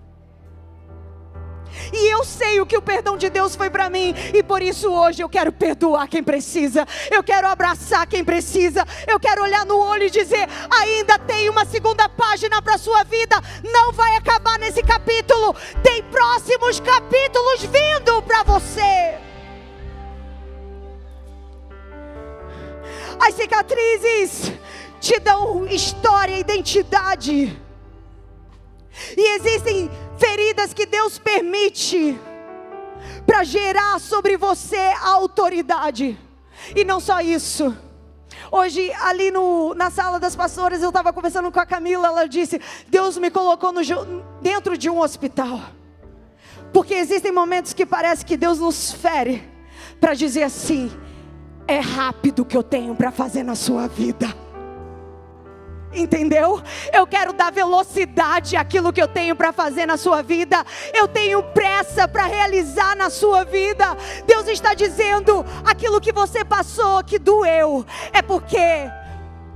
E 1.91 2.13
eu 2.13 2.23
sei 2.23 2.59
o 2.61 2.65
que 2.65 2.77
o 2.77 2.81
perdão 2.81 3.17
de 3.17 3.29
Deus 3.29 3.55
foi 3.55 3.69
para 3.69 3.89
mim, 3.89 4.13
e 4.33 4.43
por 4.43 4.61
isso 4.61 4.91
hoje 4.91 5.21
eu 5.21 5.29
quero 5.29 5.51
perdoar 5.51 6.07
quem 6.07 6.23
precisa, 6.23 6.85
eu 7.11 7.23
quero 7.23 7.47
abraçar 7.47 8.07
quem 8.07 8.23
precisa, 8.23 8.85
eu 9.07 9.19
quero 9.19 9.43
olhar 9.43 9.65
no 9.65 9.77
olho 9.77 10.03
e 10.03 10.09
dizer: 10.09 10.47
ainda 10.69 11.17
tem 11.19 11.49
uma 11.49 11.65
segunda 11.65 12.07
página 12.09 12.61
para 12.61 12.75
a 12.75 12.77
sua 12.77 13.03
vida, 13.03 13.35
não 13.63 13.91
vai 13.91 14.15
acabar 14.15 14.57
nesse 14.59 14.81
capítulo, 14.83 15.55
tem 15.81 16.03
próximos 16.03 16.79
capítulos 16.79 17.63
vindo 17.63 18.21
para 18.23 18.43
você. 18.43 19.17
As 23.19 23.35
cicatrizes 23.35 24.51
te 24.99 25.19
dão 25.19 25.65
história, 25.67 26.37
identidade. 26.37 27.59
E 29.17 29.35
existem 29.35 29.89
feridas 30.17 30.73
que 30.73 30.85
Deus 30.85 31.17
permite 31.17 32.19
para 33.25 33.43
gerar 33.43 33.99
sobre 33.99 34.37
você 34.37 34.77
a 34.77 35.09
autoridade. 35.09 36.17
E 36.75 36.83
não 36.83 36.99
só 36.99 37.21
isso. 37.21 37.75
Hoje, 38.51 38.91
ali 39.01 39.31
no, 39.31 39.73
na 39.73 39.89
sala 39.89 40.19
das 40.19 40.35
pastoras, 40.35 40.81
eu 40.81 40.89
estava 40.89 41.11
conversando 41.11 41.51
com 41.51 41.59
a 41.59 41.65
Camila. 41.65 42.07
Ela 42.07 42.27
disse: 42.27 42.61
Deus 42.87 43.17
me 43.17 43.29
colocou 43.29 43.71
no, 43.71 43.81
dentro 44.41 44.77
de 44.77 44.89
um 44.89 44.99
hospital. 44.99 45.59
Porque 46.71 46.93
existem 46.93 47.31
momentos 47.31 47.73
que 47.73 47.85
parece 47.85 48.25
que 48.25 48.37
Deus 48.37 48.59
nos 48.59 48.91
fere 48.91 49.43
para 49.99 50.13
dizer 50.13 50.43
assim: 50.43 50.91
é 51.67 51.79
rápido 51.79 52.45
que 52.45 52.57
eu 52.57 52.63
tenho 52.63 52.95
para 52.95 53.11
fazer 53.11 53.43
na 53.43 53.55
sua 53.55 53.87
vida 53.87 54.43
entendeu? 55.93 56.61
Eu 56.91 57.05
quero 57.05 57.33
dar 57.33 57.51
velocidade 57.51 58.55
àquilo 58.55 58.93
que 58.93 59.01
eu 59.01 59.07
tenho 59.07 59.35
para 59.35 59.51
fazer 59.51 59.85
na 59.85 59.97
sua 59.97 60.21
vida. 60.21 60.65
Eu 60.93 61.07
tenho 61.07 61.43
pressa 61.43 62.07
para 62.07 62.25
realizar 62.25 62.95
na 62.95 63.09
sua 63.09 63.43
vida. 63.43 63.95
Deus 64.25 64.47
está 64.47 64.73
dizendo: 64.73 65.45
aquilo 65.65 66.01
que 66.01 66.11
você 66.11 66.43
passou 66.43 67.03
que 67.03 67.19
doeu, 67.19 67.85
é 68.11 68.21
porque 68.21 68.89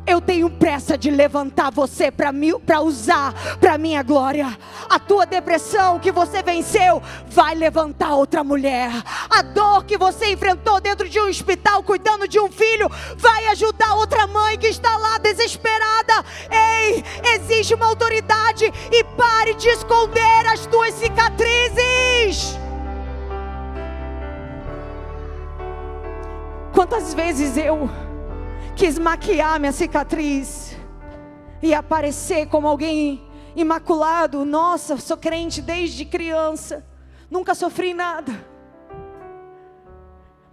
eu 0.07 0.21
tenho 0.21 0.49
pressa 0.49 0.97
de 0.97 1.11
levantar 1.11 1.69
você 1.69 2.09
para 2.09 2.81
usar 2.81 3.33
para 3.59 3.77
minha 3.77 4.01
glória. 4.01 4.57
A 4.89 4.97
tua 4.97 5.25
depressão 5.25 5.99
que 5.99 6.13
você 6.13 6.41
venceu 6.41 7.03
vai 7.27 7.53
levantar 7.53 8.15
outra 8.15 8.41
mulher. 8.41 8.89
A 9.29 9.41
dor 9.41 9.83
que 9.83 9.97
você 9.97 10.31
enfrentou 10.31 10.79
dentro 10.79 11.09
de 11.09 11.19
um 11.19 11.27
hospital 11.27 11.83
cuidando 11.83 12.25
de 12.25 12.39
um 12.39 12.49
filho 12.49 12.89
vai 13.17 13.47
ajudar 13.47 13.95
outra 13.95 14.25
mãe 14.25 14.57
que 14.57 14.67
está 14.67 14.97
lá 14.97 15.17
desesperada. 15.17 16.23
Ei, 16.49 17.03
existe 17.35 17.73
uma 17.73 17.87
autoridade 17.87 18.71
e 18.89 19.03
pare 19.03 19.53
de 19.55 19.67
esconder 19.67 20.47
as 20.47 20.65
tuas 20.65 20.93
cicatrizes. 20.93 22.57
Quantas 26.73 27.13
vezes 27.13 27.57
eu 27.57 27.89
quis 28.77 28.99
maquiar 28.99 29.59
minha 29.59 29.71
cicatriz 29.71 30.77
e 31.63 31.73
aparecer 31.73 32.45
como 32.45 32.67
alguém 32.67 33.27
imaculado. 33.55 34.45
Nossa, 34.45 34.97
sou 34.97 35.17
crente 35.17 35.63
desde 35.63 36.05
criança, 36.05 36.85
nunca 37.29 37.55
sofri 37.55 37.95
nada. 37.95 38.31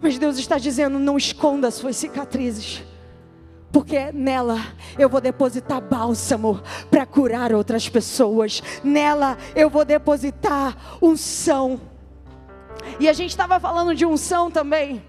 Mas 0.01 0.17
Deus 0.17 0.39
está 0.39 0.57
dizendo: 0.57 0.97
não 0.97 1.17
esconda 1.17 1.67
as 1.67 1.75
suas 1.75 1.95
cicatrizes, 1.97 2.83
porque 3.71 4.11
nela 4.11 4.57
eu 4.97 5.07
vou 5.07 5.21
depositar 5.21 5.79
bálsamo 5.79 6.59
para 6.89 7.05
curar 7.05 7.53
outras 7.53 7.87
pessoas, 7.87 8.61
nela 8.83 9.37
eu 9.55 9.69
vou 9.69 9.85
depositar 9.85 10.97
unção. 10.99 11.79
E 12.99 13.07
a 13.07 13.13
gente 13.13 13.29
estava 13.29 13.59
falando 13.59 13.93
de 13.93 14.03
unção 14.03 14.49
também, 14.49 15.05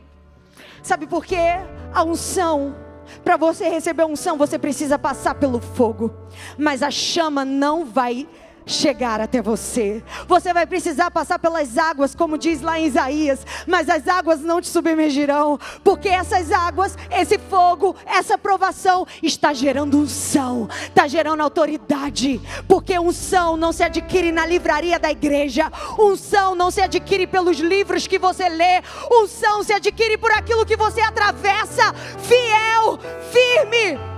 sabe 0.83 1.07
por 1.07 1.25
quê? 1.25 1.61
A 1.95 2.05
unção 2.05 2.86
para 3.25 3.37
você 3.37 3.69
receber 3.69 4.05
unção, 4.05 4.37
você 4.37 4.59
precisa 4.59 4.99
passar 4.99 5.35
pelo 5.35 5.61
fogo. 5.61 6.15
Mas 6.59 6.83
a 6.83 6.91
chama 6.91 7.45
não 7.45 7.85
vai 7.85 8.27
chegar 8.67 9.21
até 9.21 9.41
você. 9.41 10.03
Você 10.27 10.53
vai 10.53 10.67
precisar 10.67 11.11
passar 11.11 11.39
pelas 11.39 11.79
águas, 11.79 12.15
como 12.15 12.37
diz 12.37 12.61
lá 12.61 12.79
em 12.79 12.87
Isaías, 12.87 13.47
mas 13.67 13.89
as 13.89 14.09
águas 14.09 14.41
não 14.41 14.61
te 14.61 14.69
submergirão, 14.69 15.59
porque 15.85 16.09
essas 16.09 16.51
águas, 16.51 16.99
esse 17.11 17.39
fogo, 17.39 17.95
essa 18.05 18.37
provação 18.37 19.07
está 19.23 19.55
gerando 19.55 19.97
unção, 19.97 20.69
está 20.83 21.07
gerando 21.07 21.43
autoridade, 21.43 22.41
porque 22.67 22.99
unção 22.99 23.57
não 23.57 23.73
se 23.73 23.85
adquire 23.85 24.33
na 24.33 24.45
livraria 24.45 24.99
da 24.99 25.11
igreja, 25.11 25.71
unção 25.97 26.57
não 26.57 26.71
se 26.71 26.81
adquire 26.81 27.27
pelos 27.27 27.59
livros 27.59 28.07
que 28.09 28.19
você 28.19 28.49
lê, 28.49 28.83
unção 29.11 29.63
se 29.63 29.73
adquire 29.73 30.19
por 30.19 30.33
aquilo 30.33 30.67
que 30.67 30.77
você 30.77 31.01
atravessa, 31.01 31.95
fiel, 32.19 32.99
firme 33.31 34.16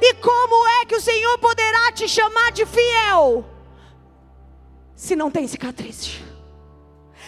e 0.00 0.14
como 0.14 0.68
é 0.80 0.86
que 0.86 0.96
o 0.96 1.00
Senhor 1.00 1.38
poderá 1.38 1.92
te 1.92 2.08
chamar 2.08 2.52
de 2.52 2.64
fiel? 2.66 3.44
Se 4.94 5.16
não 5.16 5.30
tem 5.30 5.46
cicatrizes. 5.46 6.20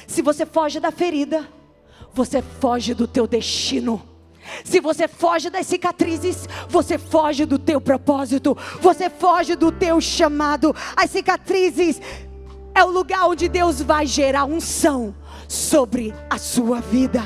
Se 0.07 0.23
você 0.23 0.47
foge 0.47 0.79
da 0.79 0.91
ferida, 0.91 1.49
você 2.13 2.43
foge 2.43 2.95
do 2.95 3.07
teu 3.09 3.27
destino. 3.27 4.03
Se 4.63 4.79
você 4.79 5.09
foge 5.09 5.51
das 5.51 5.67
cicatrizes, 5.67 6.47
você 6.69 6.99
foge 6.99 7.45
do 7.45 7.59
teu 7.59 7.81
propósito, 7.81 8.57
você 8.81 9.09
foge 9.09 9.57
do 9.57 9.73
teu 9.73 10.01
chamado. 10.01 10.75
As 10.97 11.11
cicatrizes 11.11 12.01
é 12.75 12.85
o 12.85 12.91
lugar 12.91 13.27
onde 13.27 13.49
Deus 13.49 13.81
vai 13.81 14.07
gerar 14.07 14.45
unção 14.45 15.15
sobre 15.49 16.15
a 16.29 16.39
sua 16.39 16.81
vida. 16.81 17.23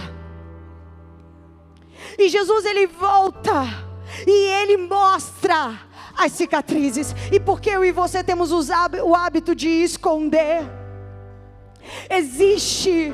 E 2.18 2.28
Jesus 2.28 2.64
ele 2.64 2.86
volta 2.86 3.87
e 4.26 4.62
Ele 4.62 4.76
mostra 4.76 5.78
as 6.16 6.32
cicatrizes. 6.32 7.14
E 7.32 7.38
porque 7.38 7.70
eu 7.70 7.84
e 7.84 7.92
você 7.92 8.22
temos 8.22 8.50
o 8.50 9.14
hábito 9.14 9.54
de 9.54 9.68
esconder, 9.68 10.62
existe 12.10 13.12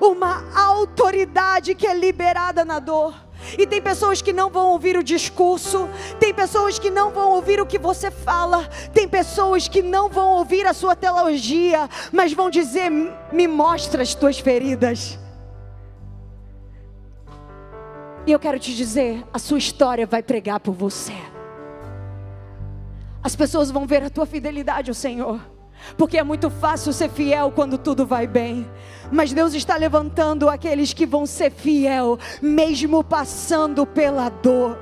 uma 0.00 0.44
autoridade 0.54 1.74
que 1.74 1.86
é 1.86 1.94
liberada 1.94 2.64
na 2.64 2.78
dor. 2.78 3.14
E 3.56 3.66
tem 3.66 3.80
pessoas 3.80 4.20
que 4.20 4.32
não 4.32 4.50
vão 4.50 4.72
ouvir 4.72 4.96
o 4.96 5.02
discurso, 5.02 5.88
tem 6.18 6.34
pessoas 6.34 6.78
que 6.78 6.90
não 6.90 7.12
vão 7.12 7.30
ouvir 7.30 7.60
o 7.60 7.66
que 7.66 7.78
você 7.78 8.10
fala, 8.10 8.66
tem 8.92 9.08
pessoas 9.08 9.68
que 9.68 9.80
não 9.80 10.08
vão 10.08 10.30
ouvir 10.30 10.66
a 10.66 10.74
sua 10.74 10.96
teologia, 10.96 11.88
mas 12.12 12.32
vão 12.32 12.50
dizer: 12.50 12.90
me 13.32 13.46
mostra 13.46 14.02
as 14.02 14.14
tuas 14.14 14.38
feridas. 14.38 15.18
E 18.28 18.30
eu 18.30 18.38
quero 18.38 18.58
te 18.58 18.76
dizer: 18.76 19.24
a 19.32 19.38
sua 19.38 19.56
história 19.56 20.06
vai 20.06 20.22
pregar 20.22 20.60
por 20.60 20.72
você. 20.72 21.14
As 23.22 23.34
pessoas 23.34 23.70
vão 23.70 23.86
ver 23.86 24.02
a 24.02 24.10
tua 24.10 24.26
fidelidade 24.26 24.90
ao 24.90 24.94
Senhor. 24.94 25.40
Porque 25.96 26.18
é 26.18 26.22
muito 26.22 26.50
fácil 26.50 26.92
ser 26.92 27.08
fiel 27.08 27.50
quando 27.50 27.78
tudo 27.78 28.04
vai 28.04 28.26
bem. 28.26 28.70
Mas 29.10 29.32
Deus 29.32 29.54
está 29.54 29.78
levantando 29.78 30.46
aqueles 30.46 30.92
que 30.92 31.06
vão 31.06 31.24
ser 31.24 31.50
fiel, 31.50 32.18
mesmo 32.42 33.02
passando 33.02 33.86
pela 33.86 34.28
dor. 34.28 34.76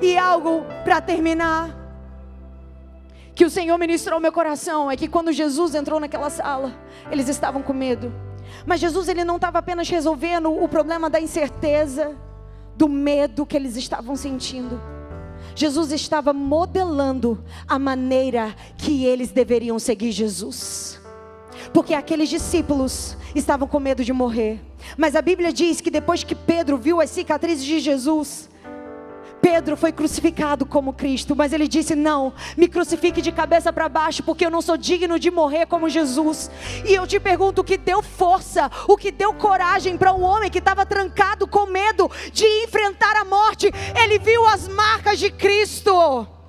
E 0.00 0.16
algo 0.16 0.64
para 0.82 0.98
terminar, 1.02 1.76
que 3.34 3.44
o 3.44 3.50
Senhor 3.50 3.76
ministrou 3.76 4.18
meu 4.18 4.32
coração, 4.32 4.90
é 4.90 4.96
que 4.96 5.08
quando 5.08 5.30
Jesus 5.30 5.74
entrou 5.74 6.00
naquela 6.00 6.30
sala, 6.30 6.72
eles 7.10 7.28
estavam 7.28 7.60
com 7.60 7.74
medo. 7.74 8.10
Mas 8.64 8.80
Jesus 8.80 9.08
ele 9.08 9.24
não 9.24 9.36
estava 9.36 9.58
apenas 9.58 9.90
resolvendo 9.90 10.50
o 10.50 10.66
problema 10.66 11.10
da 11.10 11.20
incerteza 11.20 12.16
do 12.76 12.88
medo 12.88 13.46
que 13.46 13.56
eles 13.56 13.76
estavam 13.76 14.16
sentindo. 14.16 14.80
Jesus 15.54 15.92
estava 15.92 16.32
modelando 16.32 17.42
a 17.68 17.78
maneira 17.78 18.54
que 18.76 19.04
eles 19.04 19.30
deveriam 19.30 19.78
seguir 19.78 20.12
Jesus. 20.12 21.00
Porque 21.72 21.94
aqueles 21.94 22.28
discípulos 22.28 23.16
estavam 23.34 23.68
com 23.68 23.78
medo 23.78 24.04
de 24.04 24.12
morrer. 24.12 24.60
Mas 24.96 25.14
a 25.14 25.22
Bíblia 25.22 25.52
diz 25.52 25.80
que 25.80 25.90
depois 25.90 26.24
que 26.24 26.34
Pedro 26.34 26.76
viu 26.76 27.00
as 27.00 27.10
cicatrizes 27.10 27.64
de 27.64 27.80
Jesus, 27.80 28.48
Pedro 29.42 29.76
foi 29.76 29.90
crucificado 29.90 30.64
como 30.64 30.92
Cristo, 30.92 31.34
mas 31.34 31.52
ele 31.52 31.66
disse: 31.66 31.96
Não, 31.96 32.32
me 32.56 32.68
crucifique 32.68 33.20
de 33.20 33.32
cabeça 33.32 33.72
para 33.72 33.88
baixo, 33.88 34.22
porque 34.22 34.46
eu 34.46 34.50
não 34.50 34.62
sou 34.62 34.76
digno 34.76 35.18
de 35.18 35.32
morrer 35.32 35.66
como 35.66 35.88
Jesus. 35.88 36.48
E 36.86 36.94
eu 36.94 37.06
te 37.08 37.18
pergunto: 37.18 37.60
o 37.60 37.64
que 37.64 37.76
deu 37.76 38.00
força, 38.00 38.70
o 38.86 38.96
que 38.96 39.10
deu 39.10 39.34
coragem 39.34 39.98
para 39.98 40.14
um 40.14 40.22
homem 40.22 40.48
que 40.48 40.58
estava 40.58 40.86
trancado 40.86 41.48
com 41.48 41.66
medo 41.66 42.08
de 42.32 42.46
enfrentar 42.64 43.16
a 43.16 43.24
morte? 43.24 43.68
Ele 44.00 44.20
viu 44.20 44.46
as 44.46 44.68
marcas 44.68 45.18
de 45.18 45.30
Cristo. 45.32 46.41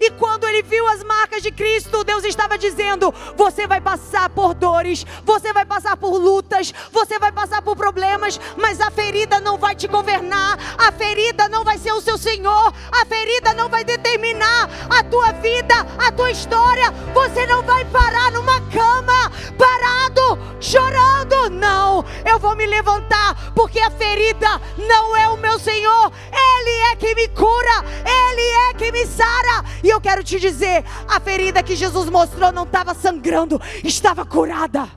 E 0.00 0.10
quando 0.12 0.46
ele 0.48 0.62
viu 0.62 0.86
as 0.88 1.02
marcas 1.02 1.42
de 1.42 1.50
Cristo, 1.50 2.04
Deus 2.04 2.24
estava 2.24 2.58
dizendo: 2.58 3.12
você 3.36 3.66
vai 3.66 3.80
passar 3.80 4.28
por 4.30 4.54
dores, 4.54 5.04
você 5.24 5.52
vai 5.52 5.64
passar 5.64 5.96
por 5.96 6.16
lutas, 6.16 6.72
você 6.92 7.18
vai 7.18 7.32
passar 7.32 7.62
por 7.62 7.76
problemas, 7.76 8.40
mas 8.56 8.80
a 8.80 8.90
ferida 8.90 9.40
não 9.40 9.58
vai 9.58 9.74
te 9.74 9.86
governar, 9.86 10.58
a 10.78 10.92
ferida 10.92 11.48
não 11.48 11.64
vai 11.64 11.78
ser 11.78 11.92
o 11.92 12.00
seu 12.00 12.18
Senhor, 12.18 12.72
a 12.92 13.04
ferida 13.06 13.54
não 13.54 13.68
vai 13.68 13.84
determinar 13.84 14.68
a 14.90 15.02
tua 15.04 15.32
vida, 15.32 15.74
a 15.98 16.12
tua 16.12 16.30
história. 16.30 16.90
Você 17.14 17.46
não 17.46 17.62
vai 17.62 17.84
parar 17.86 18.30
numa 18.32 18.60
cama, 18.70 19.30
parado, 19.58 20.38
chorando. 20.60 21.50
Não, 21.50 22.04
eu 22.24 22.38
vou 22.38 22.54
me 22.56 22.66
levantar, 22.66 23.52
porque 23.54 23.78
a 23.80 23.90
ferida 23.90 24.60
não 24.76 25.16
é 25.16 25.28
o 25.28 25.36
meu 25.36 25.58
Senhor, 25.58 26.12
Ele 26.32 26.92
é 26.92 26.96
que 26.96 27.14
me 27.14 27.28
cura, 27.28 27.84
Ele 28.04 28.70
é 28.70 28.74
que 28.74 28.92
me 28.92 29.06
sara. 29.06 29.64
E 29.82 29.88
eu 29.88 30.00
quero 30.00 30.22
te 30.22 30.38
dizer: 30.38 30.84
a 31.08 31.20
ferida 31.20 31.62
que 31.62 31.76
Jesus 31.76 32.08
mostrou 32.08 32.52
não 32.52 32.64
estava 32.64 32.94
sangrando, 32.94 33.60
estava 33.84 34.24
curada. 34.24 34.88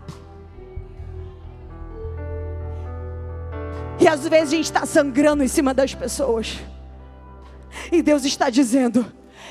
E 3.99 4.07
às 4.07 4.27
vezes 4.27 4.53
a 4.53 4.55
gente 4.55 4.65
está 4.65 4.85
sangrando 4.85 5.43
em 5.43 5.47
cima 5.47 5.73
das 5.73 5.93
pessoas. 5.93 6.59
E 7.91 8.01
Deus 8.01 8.23
está 8.23 8.49
dizendo: 8.49 9.05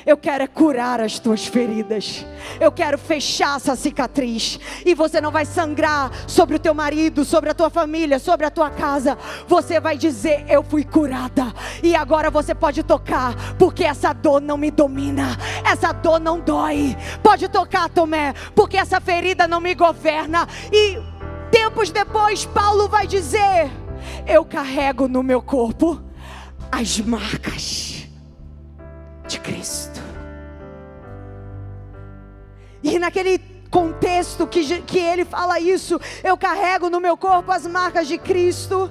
eu 0.06 0.16
quero 0.16 0.44
é 0.44 0.46
curar 0.46 1.00
as 1.00 1.18
tuas 1.18 1.46
feridas. 1.46 2.24
Eu 2.60 2.70
quero 2.70 2.98
fechar 2.98 3.56
essa 3.56 3.74
cicatriz. 3.76 4.58
E 4.84 4.94
você 4.94 5.20
não 5.20 5.30
vai 5.30 5.44
sangrar 5.44 6.10
sobre 6.26 6.56
o 6.56 6.58
teu 6.58 6.74
marido, 6.74 7.24
sobre 7.24 7.50
a 7.50 7.54
tua 7.54 7.70
família, 7.70 8.18
sobre 8.18 8.46
a 8.46 8.50
tua 8.50 8.70
casa. 8.70 9.18
Você 9.46 9.80
vai 9.80 9.96
dizer: 9.96 10.44
Eu 10.48 10.62
fui 10.62 10.84
curada. 10.84 11.52
E 11.82 11.94
agora 11.94 12.30
você 12.30 12.54
pode 12.54 12.82
tocar, 12.82 13.34
porque 13.58 13.84
essa 13.84 14.12
dor 14.12 14.40
não 14.40 14.56
me 14.56 14.70
domina. 14.70 15.36
Essa 15.64 15.92
dor 15.92 16.20
não 16.20 16.40
dói. 16.40 16.96
Pode 17.22 17.48
tocar, 17.48 17.88
Tomé, 17.88 18.34
porque 18.54 18.76
essa 18.76 19.00
ferida 19.00 19.46
não 19.46 19.60
me 19.60 19.74
governa. 19.74 20.46
E 20.72 20.98
tempos 21.50 21.90
depois, 21.90 22.44
Paulo 22.44 22.88
vai 22.88 23.06
dizer: 23.06 23.70
Eu 24.26 24.44
carrego 24.44 25.08
no 25.08 25.22
meu 25.22 25.42
corpo 25.42 26.00
as 26.70 26.98
marcas 27.00 27.87
de 29.28 29.38
Cristo. 29.38 30.00
E 32.82 32.98
naquele 32.98 33.38
contexto 33.70 34.46
que, 34.46 34.80
que 34.82 34.98
ele 34.98 35.24
fala 35.24 35.60
isso, 35.60 36.00
eu 36.24 36.36
carrego 36.36 36.88
no 36.88 37.00
meu 37.00 37.16
corpo 37.16 37.52
as 37.52 37.66
marcas 37.66 38.08
de 38.08 38.16
Cristo. 38.18 38.90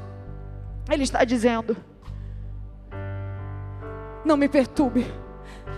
Ele 0.89 1.04
está 1.04 1.23
dizendo: 1.23 1.76
Não 4.23 4.38
me 4.38 4.47
perturbe, 4.47 5.12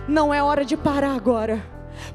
não 0.06 0.32
é 0.32 0.42
hora 0.42 0.64
de 0.64 0.76
parar 0.76 1.14
agora, 1.14 1.64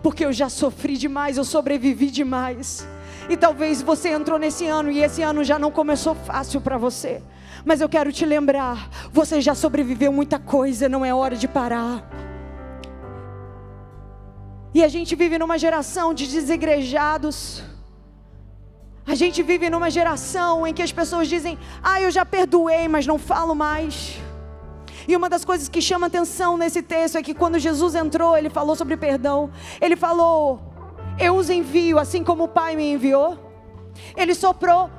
porque 0.04 0.24
eu 0.24 0.32
já 0.32 0.48
sofri 0.48 0.98
demais, 0.98 1.38
eu 1.38 1.44
sobrevivi 1.44 2.12
demais. 2.12 2.88
E 3.28 3.36
talvez 3.36 3.82
você 3.82 4.10
entrou 4.10 4.38
nesse 4.38 4.68
ano 4.68 4.92
e 4.92 5.02
esse 5.02 5.24
ano 5.24 5.44
já 5.44 5.58
não 5.58 5.72
começou 5.72 6.14
fácil 6.14 6.62
para 6.62 6.78
você. 6.78 7.24
Mas 7.64 7.82
eu 7.82 7.90
quero 7.90 8.12
te 8.12 8.24
lembrar, 8.24 8.88
você 9.12 9.42
já 9.42 9.56
sobreviveu 9.56 10.12
muita 10.12 10.38
coisa, 10.38 10.88
não 10.88 11.04
é 11.04 11.12
hora 11.12 11.36
de 11.36 11.48
parar. 11.48 12.08
E 14.76 14.84
a 14.84 14.90
gente 14.90 15.16
vive 15.16 15.38
numa 15.40 15.58
geração 15.58 16.14
de 16.14 16.28
desigrejados. 16.28 17.64
A 19.08 19.16
gente 19.16 19.42
vive 19.42 19.70
numa 19.70 19.90
geração 19.90 20.68
em 20.68 20.74
que 20.74 20.82
as 20.82 20.92
pessoas 20.92 21.30
dizem: 21.30 21.58
Ah, 21.82 22.02
eu 22.02 22.12
já 22.12 22.26
perdoei, 22.26 22.86
mas 22.90 23.08
não 23.08 23.18
falo 23.18 23.56
mais. 23.56 24.18
E 25.08 25.16
uma 25.16 25.30
das 25.30 25.46
coisas 25.46 25.70
que 25.70 25.82
chama 25.82 26.08
atenção 26.08 26.58
nesse 26.58 26.82
texto 26.82 27.18
é 27.18 27.24
que 27.24 27.34
quando 27.34 27.58
Jesus 27.58 27.96
entrou, 27.96 28.36
ele 28.36 28.50
falou 28.50 28.76
sobre 28.76 28.98
perdão. 28.98 29.50
Ele 29.80 29.96
falou: 29.96 30.60
Eu 31.18 31.38
os 31.38 31.50
envio 31.50 31.98
assim 31.98 32.22
como 32.22 32.44
o 32.44 32.50
Pai 32.50 32.76
me 32.76 32.92
enviou. 32.92 33.30
Ele 34.18 34.36
soprou: 34.36 34.90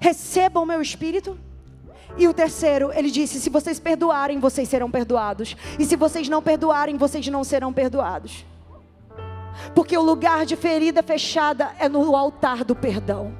Recebam 0.00 0.64
o 0.64 0.66
meu 0.66 0.82
espírito. 0.82 1.38
E 2.16 2.26
o 2.26 2.34
terceiro, 2.34 2.90
ele 2.92 3.10
disse: 3.10 3.40
Se 3.40 3.50
vocês 3.50 3.78
perdoarem, 3.78 4.40
vocês 4.40 4.68
serão 4.68 4.90
perdoados. 4.90 5.56
E 5.78 5.84
se 5.84 5.96
vocês 5.96 6.28
não 6.28 6.42
perdoarem, 6.42 6.96
vocês 6.96 7.26
não 7.28 7.44
serão 7.44 7.72
perdoados. 7.72 8.44
Porque 9.74 9.96
o 9.96 10.02
lugar 10.02 10.46
de 10.46 10.56
ferida 10.56 11.02
fechada 11.02 11.72
é 11.78 11.88
no 11.88 12.16
altar 12.16 12.64
do 12.64 12.74
perdão. 12.74 13.34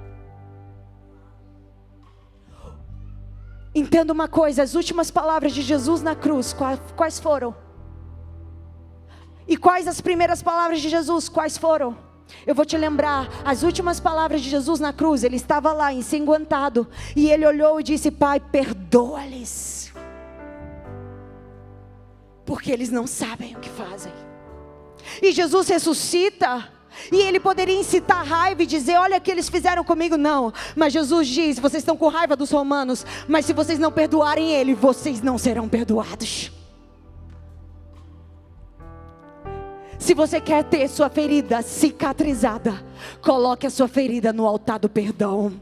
Entenda 3.75 4.13
uma 4.13 4.29
coisa: 4.29 4.63
as 4.63 4.75
últimas 4.75 5.11
palavras 5.11 5.53
de 5.53 5.63
Jesus 5.63 6.03
na 6.03 6.15
cruz, 6.15 6.55
quais 6.97 7.19
foram? 7.19 7.55
E 9.47 9.57
quais 9.57 9.89
as 9.89 10.01
primeiras 10.01 10.43
palavras 10.43 10.81
de 10.81 10.89
Jesus, 10.89 11.29
quais 11.29 11.57
foram? 11.57 12.08
Eu 12.47 12.55
vou 12.55 12.65
te 12.65 12.77
lembrar, 12.77 13.29
as 13.45 13.63
últimas 13.63 14.01
palavras 14.01 14.41
de 14.41 14.51
Jesus 14.51 14.81
na 14.81 14.93
cruz, 14.93 15.25
ele 15.25 15.37
estava 15.37 15.73
lá 15.73 15.93
ensanguentado, 15.93 16.87
e 17.15 17.31
ele 17.31 17.47
olhou 17.47 17.81
e 17.81 17.83
disse: 17.83 18.11
Pai, 18.11 18.41
perdoa-lhes, 18.41 19.93
porque 22.45 22.73
eles 22.73 22.91
não 22.91 23.07
sabem 23.07 23.55
o 23.57 23.61
que 23.61 23.69
fazem. 23.69 24.13
E 25.23 25.33
Jesus 25.33 25.69
ressuscita. 25.69 26.73
E 27.13 27.17
ele 27.17 27.39
poderia 27.39 27.79
incitar 27.79 28.27
raiva 28.27 28.63
e 28.63 28.67
dizer: 28.67 28.97
Olha 28.97 29.19
o 29.19 29.21
que 29.21 29.31
eles 29.31 29.49
fizeram 29.49 29.85
comigo. 29.85 30.17
Não. 30.17 30.53
Mas 30.75 30.93
Jesus 30.93 31.29
diz: 31.29 31.59
Vocês 31.59 31.83
estão 31.83 31.97
com 31.97 32.09
raiva 32.09 32.35
dos 32.35 32.51
romanos. 32.51 33.07
Mas 33.29 33.47
se 33.47 33.53
vocês 33.53 33.79
não 33.79 33.93
perdoarem 33.93 34.51
ele, 34.53 34.75
vocês 34.75 35.23
não 35.23 35.39
serão 35.39 35.69
perdoados. 35.69 36.58
Se 40.09 40.15
você 40.15 40.41
quer 40.41 40.65
ter 40.65 40.89
sua 40.89 41.11
ferida 41.11 41.61
cicatrizada, 41.61 42.83
coloque 43.21 43.67
a 43.67 43.71
sua 43.71 43.87
ferida 43.87 44.33
no 44.33 44.47
altar 44.47 44.79
do 44.79 44.89
perdão. 44.89 45.53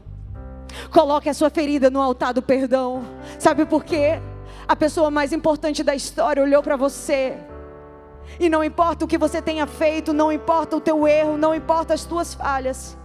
Coloque 0.89 1.27
a 1.27 1.33
sua 1.33 1.49
ferida 1.49 1.89
no 1.89 2.01
altar 2.01 2.33
do 2.33 2.41
perdão. 2.41 3.03
Sabe 3.37 3.65
por 3.65 3.83
quê? 3.83 4.21
A 4.65 4.73
pessoa 4.73 5.11
mais 5.11 5.33
importante 5.33 5.83
da 5.83 5.93
história 5.93 6.41
olhou 6.41 6.63
para 6.63 6.77
você. 6.77 7.35
E 8.39 8.47
não 8.47 8.63
importa 8.63 9.03
o 9.03 9.07
que 9.07 9.17
você 9.17 9.41
tenha 9.41 9.67
feito, 9.67 10.13
não 10.13 10.31
importa 10.31 10.77
o 10.77 10.79
teu 10.79 11.05
erro, 11.05 11.35
não 11.35 11.53
importa 11.53 11.93
as 11.93 12.05
tuas 12.05 12.33
falhas. 12.33 12.97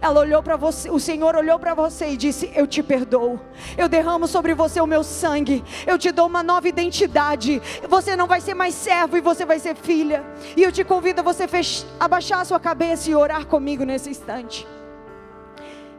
Ela 0.00 0.20
olhou 0.20 0.42
para 0.42 0.56
você, 0.56 0.90
o 0.90 0.98
Senhor 0.98 1.34
olhou 1.34 1.58
para 1.58 1.74
você 1.74 2.08
e 2.10 2.16
disse: 2.16 2.50
Eu 2.54 2.66
te 2.66 2.82
perdoo. 2.82 3.40
Eu 3.76 3.88
derramo 3.88 4.26
sobre 4.26 4.54
você 4.54 4.80
o 4.80 4.86
meu 4.86 5.02
sangue. 5.02 5.64
Eu 5.86 5.98
te 5.98 6.10
dou 6.10 6.26
uma 6.26 6.42
nova 6.42 6.68
identidade. 6.68 7.60
Você 7.88 8.16
não 8.16 8.26
vai 8.26 8.40
ser 8.40 8.54
mais 8.54 8.74
servo 8.74 9.16
e 9.16 9.20
você 9.20 9.44
vai 9.44 9.58
ser 9.58 9.74
filha. 9.76 10.24
E 10.56 10.62
eu 10.62 10.72
te 10.72 10.84
convido 10.84 11.20
a 11.20 11.24
você 11.24 11.46
fech... 11.46 11.84
abaixar 11.98 12.40
a 12.40 12.44
sua 12.44 12.60
cabeça 12.60 13.10
e 13.10 13.14
orar 13.14 13.46
comigo 13.46 13.84
nesse 13.84 14.10
instante. 14.10 14.66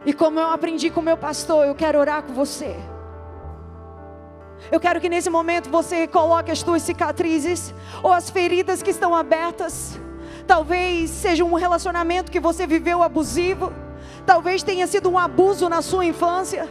E 0.06 0.12
como 0.12 0.38
eu 0.38 0.46
aprendi 0.46 0.90
com 0.90 1.00
meu 1.00 1.16
pastor, 1.16 1.66
eu 1.66 1.74
quero 1.74 1.98
orar 1.98 2.22
com 2.22 2.34
você. 2.34 2.76
Eu 4.70 4.80
quero 4.80 5.00
que 5.00 5.08
nesse 5.08 5.30
momento 5.30 5.70
você 5.70 6.06
coloque 6.06 6.50
as 6.50 6.62
tuas 6.62 6.82
cicatrizes 6.82 7.74
ou 8.02 8.12
as 8.12 8.30
feridas 8.30 8.82
que 8.82 8.90
estão 8.90 9.14
abertas. 9.14 9.98
Talvez 10.46 11.10
seja 11.10 11.44
um 11.44 11.54
relacionamento 11.54 12.30
que 12.30 12.40
você 12.40 12.66
viveu 12.66 13.02
abusivo. 13.02 13.72
Talvez 14.26 14.62
tenha 14.62 14.86
sido 14.86 15.10
um 15.10 15.18
abuso 15.18 15.68
na 15.68 15.82
sua 15.82 16.04
infância. 16.04 16.68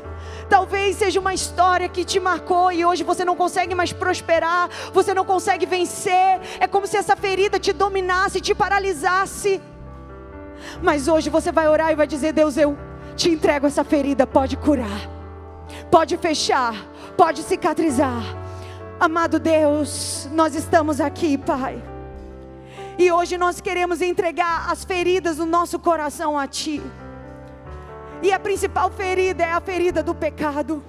Talvez 0.50 0.98
seja 0.98 1.20
uma 1.20 1.34
história 1.34 1.88
que 1.90 2.04
te 2.04 2.20
marcou 2.20 2.72
e 2.72 2.86
hoje 2.86 3.04
você 3.04 3.24
não 3.26 3.36
consegue 3.36 3.74
mais 3.74 3.92
prosperar, 3.92 4.70
você 4.92 5.14
não 5.14 5.26
consegue 5.26 5.66
vencer. 5.66 6.40
É 6.60 6.68
como 6.68 6.88
se 6.88 6.98
essa 6.98 7.16
ferida 7.16 7.60
te 7.60 7.74
dominasse, 7.74 8.42
te 8.42 8.54
paralisasse. 8.54 9.62
Mas 10.82 11.08
hoje 11.08 11.30
você 11.30 11.52
vai 11.52 11.68
orar 11.68 11.92
e 11.92 11.96
vai 11.96 12.08
dizer: 12.08 12.34
Deus, 12.34 12.58
eu 12.58 12.78
te 13.16 13.30
entrego 13.30 13.68
essa 13.68 13.84
ferida, 13.84 14.26
pode 14.26 14.58
curar, 14.58 15.10
pode 15.90 16.18
fechar, 16.18 16.76
pode 17.18 17.44
cicatrizar. 17.44 18.24
Amado 19.00 19.40
Deus, 19.40 20.30
nós 20.32 20.56
estamos 20.56 21.02
aqui, 21.02 21.38
Pai 21.38 21.93
e 22.98 23.12
hoje 23.12 23.38
nós 23.38 23.60
queremos 23.60 24.02
entregar 24.02 24.72
as 24.72 24.84
feridas 24.84 25.38
do 25.38 25.46
nosso 25.46 25.80
coração 25.80 26.38
a 26.38 26.48
Ti. 26.48 26.82
E 28.22 28.32
a 28.32 28.40
principal 28.40 28.90
ferida 28.90 29.44
é 29.44 29.52
a 29.52 29.60
ferida 29.60 30.02
do 30.02 30.16
pecado. 30.16 30.84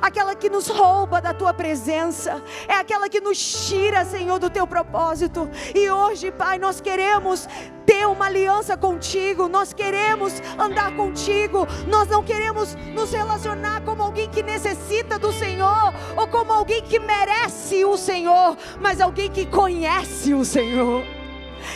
aquela 0.00 0.34
que 0.34 0.48
nos 0.48 0.68
rouba 0.68 1.20
da 1.20 1.32
tua 1.32 1.52
presença, 1.54 2.42
é 2.68 2.74
aquela 2.74 3.08
que 3.08 3.20
nos 3.20 3.68
tira, 3.68 4.04
Senhor, 4.04 4.38
do 4.38 4.50
teu 4.50 4.66
propósito. 4.66 5.48
E 5.74 5.90
hoje, 5.90 6.30
Pai, 6.30 6.58
nós 6.58 6.80
queremos 6.80 7.48
ter 7.84 8.06
uma 8.06 8.26
aliança 8.26 8.76
contigo, 8.76 9.48
nós 9.48 9.72
queremos 9.72 10.32
andar 10.58 10.94
contigo, 10.96 11.66
nós 11.86 12.08
não 12.08 12.22
queremos 12.22 12.74
nos 12.94 13.12
relacionar 13.12 13.82
como 13.82 14.02
alguém 14.02 14.28
que 14.28 14.42
necessita 14.42 15.18
do 15.18 15.32
Senhor 15.32 15.94
ou 16.16 16.26
como 16.26 16.52
alguém 16.52 16.82
que 16.82 16.98
merece 16.98 17.84
o 17.84 17.96
Senhor, 17.96 18.56
mas 18.80 19.00
alguém 19.00 19.30
que 19.30 19.46
conhece 19.46 20.34
o 20.34 20.44
Senhor. 20.44 21.15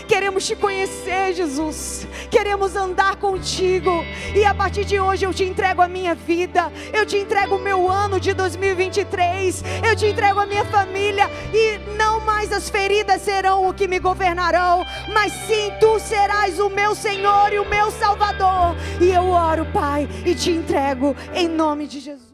Queremos 0.07 0.47
te 0.47 0.57
conhecer, 0.57 1.35
Jesus. 1.35 2.07
Queremos 2.31 2.77
andar 2.77 3.17
contigo. 3.17 4.05
E 4.35 4.45
a 4.45 4.55
partir 4.55 4.85
de 4.85 4.99
hoje 4.99 5.25
eu 5.25 5.35
te 5.35 5.45
entrego 5.45 5.83
a 5.83 5.89
minha 5.89 6.15
vida. 6.15 6.73
Eu 6.93 7.05
te 7.05 7.17
entrego 7.17 7.57
o 7.57 7.59
meu 7.59 7.91
ano 7.91 8.21
de 8.21 8.33
2023. 8.33 9.63
Eu 9.87 9.97
te 9.97 10.07
entrego 10.07 10.41
a 10.41 10.47
minha 10.47 10.65
família. 10.65 11.29
E 11.53 11.79
não 11.97 12.21
mais 12.21 12.53
as 12.53 12.69
feridas 12.69 13.23
serão 13.23 13.69
o 13.69 13.75
que 13.75 13.89
me 13.89 13.99
governarão. 13.99 14.85
Mas 15.13 15.33
sim, 15.47 15.73
tu 15.81 15.99
serás 15.99 16.59
o 16.59 16.69
meu 16.69 16.95
Senhor 16.95 17.53
e 17.53 17.59
o 17.59 17.69
meu 17.69 17.91
Salvador. 17.91 18.77
E 19.01 19.11
eu 19.11 19.29
oro, 19.29 19.67
Pai, 19.67 20.09
e 20.25 20.35
te 20.35 20.51
entrego 20.51 21.17
em 21.35 21.49
nome 21.49 21.87
de 21.87 22.01
Jesus. 22.01 22.30